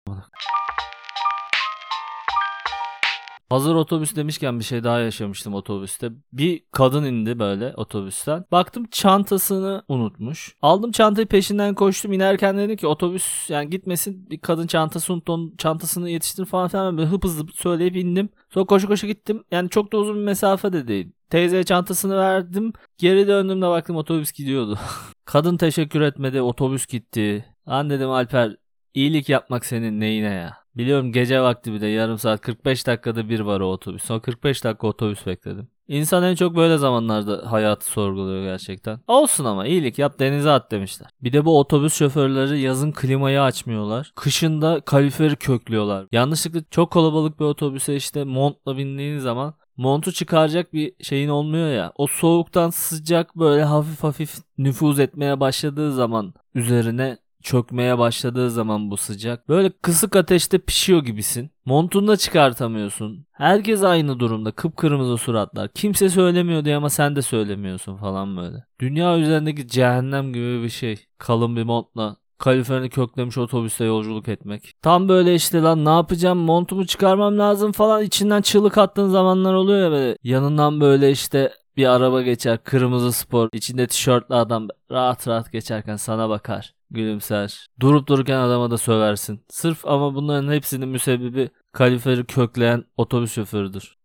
Hazır 3.49 3.75
otobüs 3.75 4.15
demişken 4.15 4.59
bir 4.59 4.63
şey 4.63 4.83
daha 4.83 4.99
yaşamıştım 4.99 5.53
otobüste. 5.53 6.09
Bir 6.33 6.63
kadın 6.71 7.03
indi 7.03 7.39
böyle 7.39 7.73
otobüsten. 7.75 8.45
Baktım 8.51 8.85
çantasını 8.91 9.83
unutmuş. 9.87 10.55
Aldım 10.61 10.91
çantayı 10.91 11.27
peşinden 11.27 11.75
koştum. 11.75 12.13
İnerken 12.13 12.57
dedim 12.57 12.75
ki 12.75 12.87
otobüs 12.87 13.49
yani 13.49 13.69
gitmesin 13.69 14.29
bir 14.29 14.39
kadın 14.39 14.67
çantası 14.67 15.13
unuttu. 15.13 15.33
Onun 15.33 15.55
çantasını 15.57 16.09
yetiştir 16.09 16.45
falan 16.45 16.67
filan. 16.67 16.97
Böyle 16.97 17.09
hıp 17.09 17.23
hızlı 17.23 17.45
söyleyip 17.53 17.95
indim. 17.95 18.29
Sonra 18.53 18.65
koşu 18.65 18.87
koşu 18.87 19.07
gittim. 19.07 19.43
Yani 19.51 19.69
çok 19.69 19.93
da 19.93 19.97
uzun 19.97 20.15
bir 20.15 20.23
mesafe 20.23 20.73
de 20.73 20.87
değil. 20.87 21.11
Teyzeye 21.29 21.63
çantasını 21.63 22.17
verdim. 22.17 22.73
Geri 22.97 23.27
döndüğümde 23.27 23.67
baktım 23.67 23.95
otobüs 23.95 24.31
gidiyordu. 24.31 24.79
kadın 25.25 25.57
teşekkür 25.57 26.01
etmedi. 26.01 26.41
Otobüs 26.41 26.85
gitti. 26.85 27.45
Lan 27.67 27.89
dedim 27.89 28.09
Alper 28.09 28.55
iyilik 28.93 29.29
yapmak 29.29 29.65
senin 29.65 29.99
neyine 29.99 30.33
ya? 30.33 30.57
Biliyorum 30.79 31.11
gece 31.11 31.41
vakti 31.41 31.73
bir 31.73 31.81
de 31.81 31.87
yarım 31.87 32.17
saat 32.17 32.41
45 32.41 32.87
dakikada 32.87 33.29
bir 33.29 33.39
var 33.39 33.59
o 33.59 33.65
otobüs. 33.71 34.03
Son 34.03 34.19
45 34.19 34.63
dakika 34.63 34.87
otobüs 34.87 35.25
bekledim. 35.25 35.67
İnsan 35.87 36.23
en 36.23 36.35
çok 36.35 36.55
böyle 36.55 36.77
zamanlarda 36.77 37.51
hayatı 37.51 37.85
sorguluyor 37.85 38.43
gerçekten. 38.43 38.99
Olsun 39.07 39.45
ama 39.45 39.65
iyilik 39.67 39.99
yap 39.99 40.19
denize 40.19 40.49
at 40.49 40.71
demişler. 40.71 41.09
Bir 41.21 41.33
de 41.33 41.45
bu 41.45 41.59
otobüs 41.59 41.93
şoförleri 41.93 42.59
yazın 42.59 42.91
klimayı 42.91 43.41
açmıyorlar. 43.41 44.11
Kışın 44.15 44.61
da 44.61 44.81
kaliferi 44.81 45.35
köklüyorlar. 45.35 46.07
Yanlışlıkla 46.11 46.61
çok 46.71 46.91
kalabalık 46.91 47.39
bir 47.39 47.45
otobüse 47.45 47.95
işte 47.95 48.23
montla 48.23 48.77
bindiğin 48.77 49.17
zaman 49.17 49.53
montu 49.77 50.11
çıkaracak 50.11 50.73
bir 50.73 50.93
şeyin 51.03 51.29
olmuyor 51.29 51.69
ya. 51.69 51.91
O 51.95 52.07
soğuktan 52.07 52.69
sıcak 52.69 53.35
böyle 53.35 53.63
hafif 53.63 54.03
hafif 54.03 54.35
nüfuz 54.57 54.99
etmeye 54.99 55.39
başladığı 55.39 55.93
zaman 55.93 56.33
üzerine 56.55 57.17
çökmeye 57.43 57.97
başladığı 57.97 58.51
zaman 58.51 58.91
bu 58.91 58.97
sıcak. 58.97 59.49
Böyle 59.49 59.69
kısık 59.81 60.15
ateşte 60.15 60.57
pişiyor 60.57 61.03
gibisin. 61.03 61.51
Montunu 61.65 62.07
da 62.07 62.17
çıkartamıyorsun. 62.17 63.25
Herkes 63.31 63.83
aynı 63.83 64.19
durumda. 64.19 64.51
Kıpkırmızı 64.51 65.17
suratlar. 65.17 65.69
Kimse 65.73 66.09
söylemiyor 66.09 66.65
diye 66.65 66.75
ama 66.75 66.89
sen 66.89 67.15
de 67.15 67.21
söylemiyorsun 67.21 67.97
falan 67.97 68.37
böyle. 68.37 68.65
Dünya 68.79 69.17
üzerindeki 69.17 69.67
cehennem 69.67 70.33
gibi 70.33 70.63
bir 70.63 70.69
şey. 70.69 71.05
Kalın 71.17 71.55
bir 71.55 71.63
montla 71.63 72.15
kaliflerini 72.39 72.89
köklemiş 72.89 73.37
otobüste 73.37 73.85
yolculuk 73.85 74.27
etmek. 74.27 74.73
Tam 74.81 75.09
böyle 75.09 75.35
işte 75.35 75.61
lan 75.61 75.85
ne 75.85 75.89
yapacağım 75.89 76.37
montumu 76.37 76.85
çıkarmam 76.85 77.39
lazım 77.39 77.71
falan 77.71 78.03
içinden 78.03 78.41
çığlık 78.41 78.77
attığın 78.77 79.09
zamanlar 79.09 79.53
oluyor 79.53 79.79
ya 79.79 79.91
böyle. 79.91 80.17
Yanından 80.23 80.81
böyle 80.81 81.11
işte 81.11 81.51
bir 81.79 81.85
araba 81.87 82.21
geçer 82.21 82.63
kırmızı 82.63 83.11
spor 83.13 83.49
içinde 83.53 83.87
tişörtlü 83.87 84.35
adam 84.35 84.67
rahat 84.91 85.27
rahat 85.27 85.51
geçerken 85.51 85.95
sana 85.95 86.29
bakar 86.29 86.73
gülümser. 86.91 87.67
Durup 87.79 88.07
dururken 88.07 88.37
adama 88.37 88.71
da 88.71 88.77
söversin. 88.77 89.45
Sırf 89.49 89.85
ama 89.85 90.15
bunların 90.15 90.51
hepsinin 90.53 90.89
müsebbibi 90.89 91.49
kaliferi 91.71 92.25
kökleyen 92.25 92.85
otobüs 92.97 93.33
şoförüdür. 93.33 93.98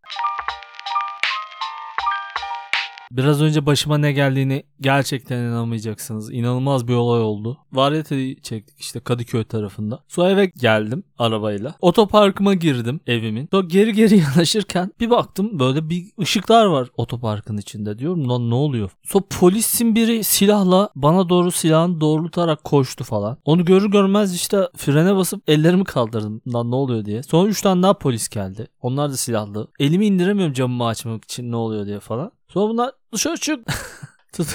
Biraz 3.17 3.43
önce 3.43 3.67
başıma 3.67 3.99
ne 3.99 4.13
geldiğini 4.13 4.63
gerçekten 4.81 5.39
inanamayacaksınız. 5.39 6.33
İnanılmaz 6.33 6.89
bir 6.89 6.95
olay 6.95 7.21
oldu. 7.21 7.59
Varyeteyi 7.73 8.43
çektik 8.43 8.81
işte 8.81 9.01
Kadıköy 9.01 9.45
tarafında. 9.45 10.01
Sonra 10.09 10.31
eve 10.31 10.47
geldim 10.47 11.05
arabayla. 11.19 11.75
Otoparkıma 11.81 12.55
girdim 12.55 13.01
evimin. 13.07 13.49
Sonra 13.51 13.67
geri 13.67 13.93
geri 13.93 14.19
yanaşırken 14.37 14.91
bir 15.01 15.11
baktım 15.11 15.59
böyle 15.59 15.89
bir 15.89 16.05
ışıklar 16.21 16.67
var 16.67 16.89
otoparkın 16.97 17.57
içinde. 17.57 17.99
Diyorum 17.99 18.29
lan 18.29 18.51
ne 18.51 18.55
oluyor? 18.55 18.91
Sonra 19.03 19.25
polisin 19.41 19.95
biri 19.95 20.25
silahla 20.25 20.89
bana 20.97 21.29
doğru 21.29 21.51
silahını 21.51 22.01
doğrultarak 22.01 22.65
koştu 22.65 23.05
falan. 23.05 23.39
Onu 23.45 23.65
görür 23.65 23.91
görmez 23.91 24.35
işte 24.35 24.69
frene 24.77 25.17
basıp 25.17 25.43
ellerimi 25.47 25.85
kaldırdım. 25.85 26.43
Lan 26.55 26.71
ne 26.71 26.75
oluyor 26.75 27.05
diye. 27.05 27.23
Sonra 27.23 27.49
3 27.49 27.63
tane 27.63 27.83
daha 27.83 27.95
polis 27.95 28.29
geldi. 28.29 28.67
Onlar 28.81 29.11
da 29.11 29.17
silahlı. 29.17 29.69
Elimi 29.79 30.07
indiremiyorum 30.07 30.55
camımı 30.55 30.87
açmak 30.87 31.25
için 31.25 31.51
ne 31.53 31.57
oluyor 31.57 31.87
diye 31.87 32.01
falan. 32.01 32.33
Sonra 32.55 32.69
bunlar 32.69 32.93
dışarı 33.13 33.37
çık. 33.37 33.67
Tut. 34.33 34.49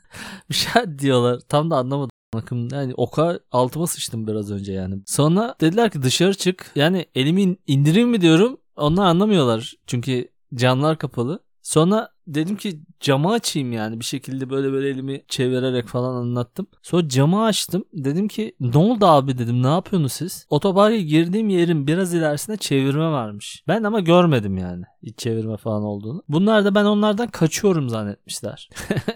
bir 0.50 0.54
şey 0.54 0.98
diyorlar. 0.98 1.40
Tam 1.48 1.70
da 1.70 1.76
anlamadım. 1.76 2.10
Bakın 2.34 2.70
yani 2.72 2.94
o 2.96 3.10
kadar 3.10 3.38
altıma 3.50 3.86
sıçtım 3.86 4.26
biraz 4.26 4.50
önce 4.50 4.72
yani. 4.72 4.98
Sonra 5.06 5.54
dediler 5.60 5.90
ki 5.90 6.02
dışarı 6.02 6.34
çık. 6.34 6.70
Yani 6.74 7.06
elimi 7.14 7.56
indireyim 7.66 8.08
mi 8.08 8.20
diyorum. 8.20 8.60
Onlar 8.76 9.06
anlamıyorlar. 9.06 9.74
Çünkü 9.86 10.28
camlar 10.54 10.98
kapalı. 10.98 11.40
Sonra 11.62 12.08
dedim 12.26 12.56
ki 12.56 12.80
camı 13.00 13.32
açayım 13.32 13.72
yani 13.72 14.00
bir 14.00 14.04
şekilde 14.04 14.50
böyle 14.50 14.72
böyle 14.72 14.88
elimi 14.88 15.22
çevirerek 15.28 15.86
falan 15.86 16.14
anlattım. 16.14 16.66
Sonra 16.82 17.08
camı 17.08 17.44
açtım. 17.44 17.84
Dedim 17.92 18.28
ki 18.28 18.56
ne 18.60 18.78
oldu 18.78 19.06
abi 19.06 19.38
dedim 19.38 19.62
ne 19.62 19.66
yapıyorsunuz 19.66 20.12
siz? 20.12 20.46
Otoparka 20.50 20.96
girdiğim 20.96 21.48
yerin 21.48 21.86
biraz 21.86 22.14
ilerisinde 22.14 22.56
çevirme 22.56 23.10
varmış. 23.10 23.64
Ben 23.68 23.82
ama 23.82 24.00
görmedim 24.00 24.58
yani 24.58 24.84
hiç 25.02 25.18
çevirme 25.18 25.56
falan 25.56 25.82
olduğunu. 25.82 26.22
Bunlar 26.28 26.64
da 26.64 26.74
ben 26.74 26.84
onlardan 26.84 27.28
kaçıyorum 27.28 27.88
zannetmişler. 27.88 28.68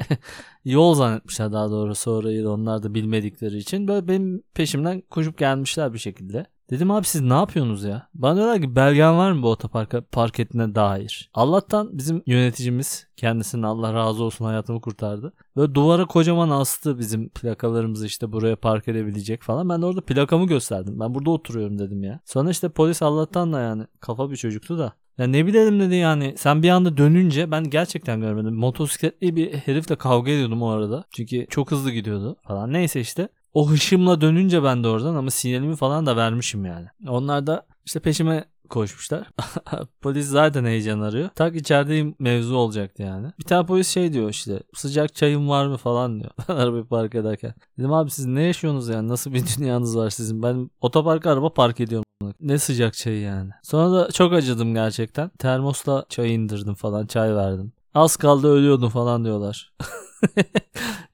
Yol 0.64 0.94
zannetmişler 0.94 1.52
daha 1.52 1.70
doğrusu 1.70 2.10
orayı 2.10 2.48
onlar 2.48 2.82
da 2.82 2.94
bilmedikleri 2.94 3.56
için. 3.56 3.88
Böyle 3.88 4.08
benim 4.08 4.42
peşimden 4.54 5.00
koşup 5.00 5.38
gelmişler 5.38 5.92
bir 5.92 5.98
şekilde. 5.98 6.46
Dedim 6.70 6.90
abi 6.90 7.06
siz 7.06 7.20
ne 7.20 7.34
yapıyorsunuz 7.34 7.84
ya? 7.84 8.08
Bana 8.14 8.36
diyorlar 8.36 8.60
ki 8.60 8.76
belgen 8.76 9.18
var 9.18 9.32
mı 9.32 9.42
bu 9.42 9.50
otoparka 9.50 10.00
park 10.00 10.40
ettiğine 10.40 10.74
dair? 10.74 11.30
Allah'tan 11.34 11.98
bizim 11.98 12.22
yöneticimiz 12.26 13.06
kendisinin 13.16 13.62
Allah 13.62 13.94
razı 13.94 14.24
olsun 14.24 14.44
hayatımı 14.44 14.80
kurtardı. 14.80 15.32
Böyle 15.56 15.74
duvara 15.74 16.04
kocaman 16.04 16.50
astı 16.50 16.98
bizim 16.98 17.28
plakalarımızı 17.28 18.06
işte 18.06 18.32
buraya 18.32 18.56
park 18.56 18.88
edebilecek 18.88 19.42
falan. 19.42 19.68
Ben 19.68 19.82
de 19.82 19.86
orada 19.86 20.00
plakamı 20.00 20.46
gösterdim. 20.46 21.00
Ben 21.00 21.14
burada 21.14 21.30
oturuyorum 21.30 21.78
dedim 21.78 22.02
ya. 22.02 22.20
Sonra 22.24 22.50
işte 22.50 22.68
polis 22.68 23.02
Allah'tan 23.02 23.52
da 23.52 23.60
yani 23.60 23.86
kafa 24.00 24.30
bir 24.30 24.36
çocuktu 24.36 24.78
da. 24.78 24.92
Ya 25.18 25.26
ne 25.26 25.46
bilelim 25.46 25.80
dedi 25.80 25.94
yani 25.94 26.34
sen 26.36 26.62
bir 26.62 26.68
anda 26.68 26.96
dönünce 26.96 27.50
ben 27.50 27.70
gerçekten 27.70 28.20
görmedim. 28.20 28.54
Motosikletli 28.54 29.36
bir 29.36 29.52
herifle 29.52 29.96
kavga 29.96 30.30
ediyordum 30.30 30.62
o 30.62 30.68
arada. 30.68 31.04
Çünkü 31.10 31.46
çok 31.50 31.70
hızlı 31.70 31.90
gidiyordu 31.90 32.36
falan. 32.42 32.72
Neyse 32.72 33.00
işte 33.00 33.28
o 33.56 33.70
hışımla 33.70 34.20
dönünce 34.20 34.62
ben 34.62 34.84
de 34.84 34.88
oradan 34.88 35.14
ama 35.14 35.30
sinyalimi 35.30 35.76
falan 35.76 36.06
da 36.06 36.16
vermişim 36.16 36.64
yani. 36.64 36.86
Onlar 37.08 37.46
da 37.46 37.66
işte 37.86 38.00
peşime 38.00 38.44
koşmuşlar. 38.68 39.30
polis 40.00 40.26
zaten 40.26 40.64
heyecan 40.64 41.00
arıyor. 41.00 41.28
Tak 41.34 41.56
içeride 41.56 42.14
mevzu 42.18 42.56
olacaktı 42.56 43.02
yani. 43.02 43.32
Bir 43.38 43.44
tane 43.44 43.66
polis 43.66 43.88
şey 43.88 44.12
diyor 44.12 44.30
işte 44.30 44.62
sıcak 44.74 45.14
çayım 45.14 45.48
var 45.48 45.66
mı 45.66 45.76
falan 45.76 46.20
diyor. 46.20 46.30
Arabayı 46.48 46.84
park 46.84 47.14
ederken. 47.14 47.54
Dedim 47.78 47.92
abi 47.92 48.10
siz 48.10 48.26
ne 48.26 48.42
yaşıyorsunuz 48.42 48.88
yani 48.88 49.08
nasıl 49.08 49.32
bir 49.32 49.44
dünyanız 49.58 49.96
var 49.96 50.10
sizin. 50.10 50.42
Ben 50.42 50.70
otoparka 50.80 51.30
araba 51.30 51.52
park 51.52 51.80
ediyorum. 51.80 52.04
Ne 52.40 52.58
sıcak 52.58 52.94
çayı 52.94 53.20
yani. 53.20 53.50
Sonra 53.62 53.92
da 53.92 54.12
çok 54.12 54.32
acıdım 54.32 54.74
gerçekten. 54.74 55.28
Termosla 55.28 56.06
çay 56.08 56.34
indirdim 56.34 56.74
falan 56.74 57.06
çay 57.06 57.34
verdim. 57.34 57.72
Az 57.94 58.16
kaldı 58.16 58.48
ölüyordum 58.48 58.88
falan 58.88 59.24
diyorlar. 59.24 59.72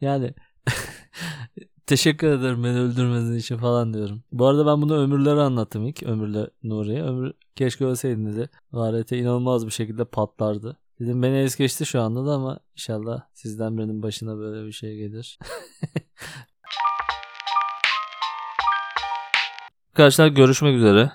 yani 0.01 0.35
teşekkür 1.93 2.27
ederim 2.27 2.65
beni 2.65 2.79
öldürmediğin 2.79 3.39
için 3.39 3.57
falan 3.57 3.95
diyorum. 3.95 4.23
Bu 4.33 4.47
arada 4.47 4.67
ben 4.67 4.83
bunu 4.83 4.97
ömürleri 4.97 5.41
anlattım 5.41 5.87
ilk. 5.87 6.03
Ömürle 6.03 6.51
Nuri'ye. 6.63 7.03
Ömür 7.03 7.33
keşke 7.57 7.85
ölseydin 7.85 8.27
dedi. 8.27 8.51
VRT 8.73 9.13
inanılmaz 9.13 9.67
bir 9.67 9.71
şekilde 9.71 10.05
patlardı. 10.05 10.77
Dedim 11.01 11.23
beni 11.23 11.39
es 11.39 11.57
geçti 11.57 11.87
şu 11.87 12.01
anda 12.01 12.27
da 12.27 12.31
ama 12.31 12.59
inşallah 12.77 13.21
sizden 13.35 13.79
birinin 13.79 14.03
başına 14.03 14.39
böyle 14.39 14.67
bir 14.67 14.73
şey 14.73 14.97
gelir. 14.97 15.39
Arkadaşlar 19.91 20.29
görüşmek 20.29 20.77
üzere. 20.77 21.13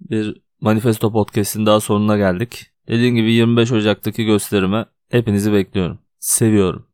Bir 0.00 0.40
Manifesto 0.60 1.12
Podcast'in 1.12 1.66
daha 1.66 1.80
sonuna 1.80 2.16
geldik. 2.16 2.66
Dediğim 2.88 3.16
gibi 3.16 3.32
25 3.32 3.72
Ocak'taki 3.72 4.24
gösterime 4.24 4.86
hepinizi 5.08 5.52
bekliyorum. 5.52 5.98
Seviyorum. 6.18 6.87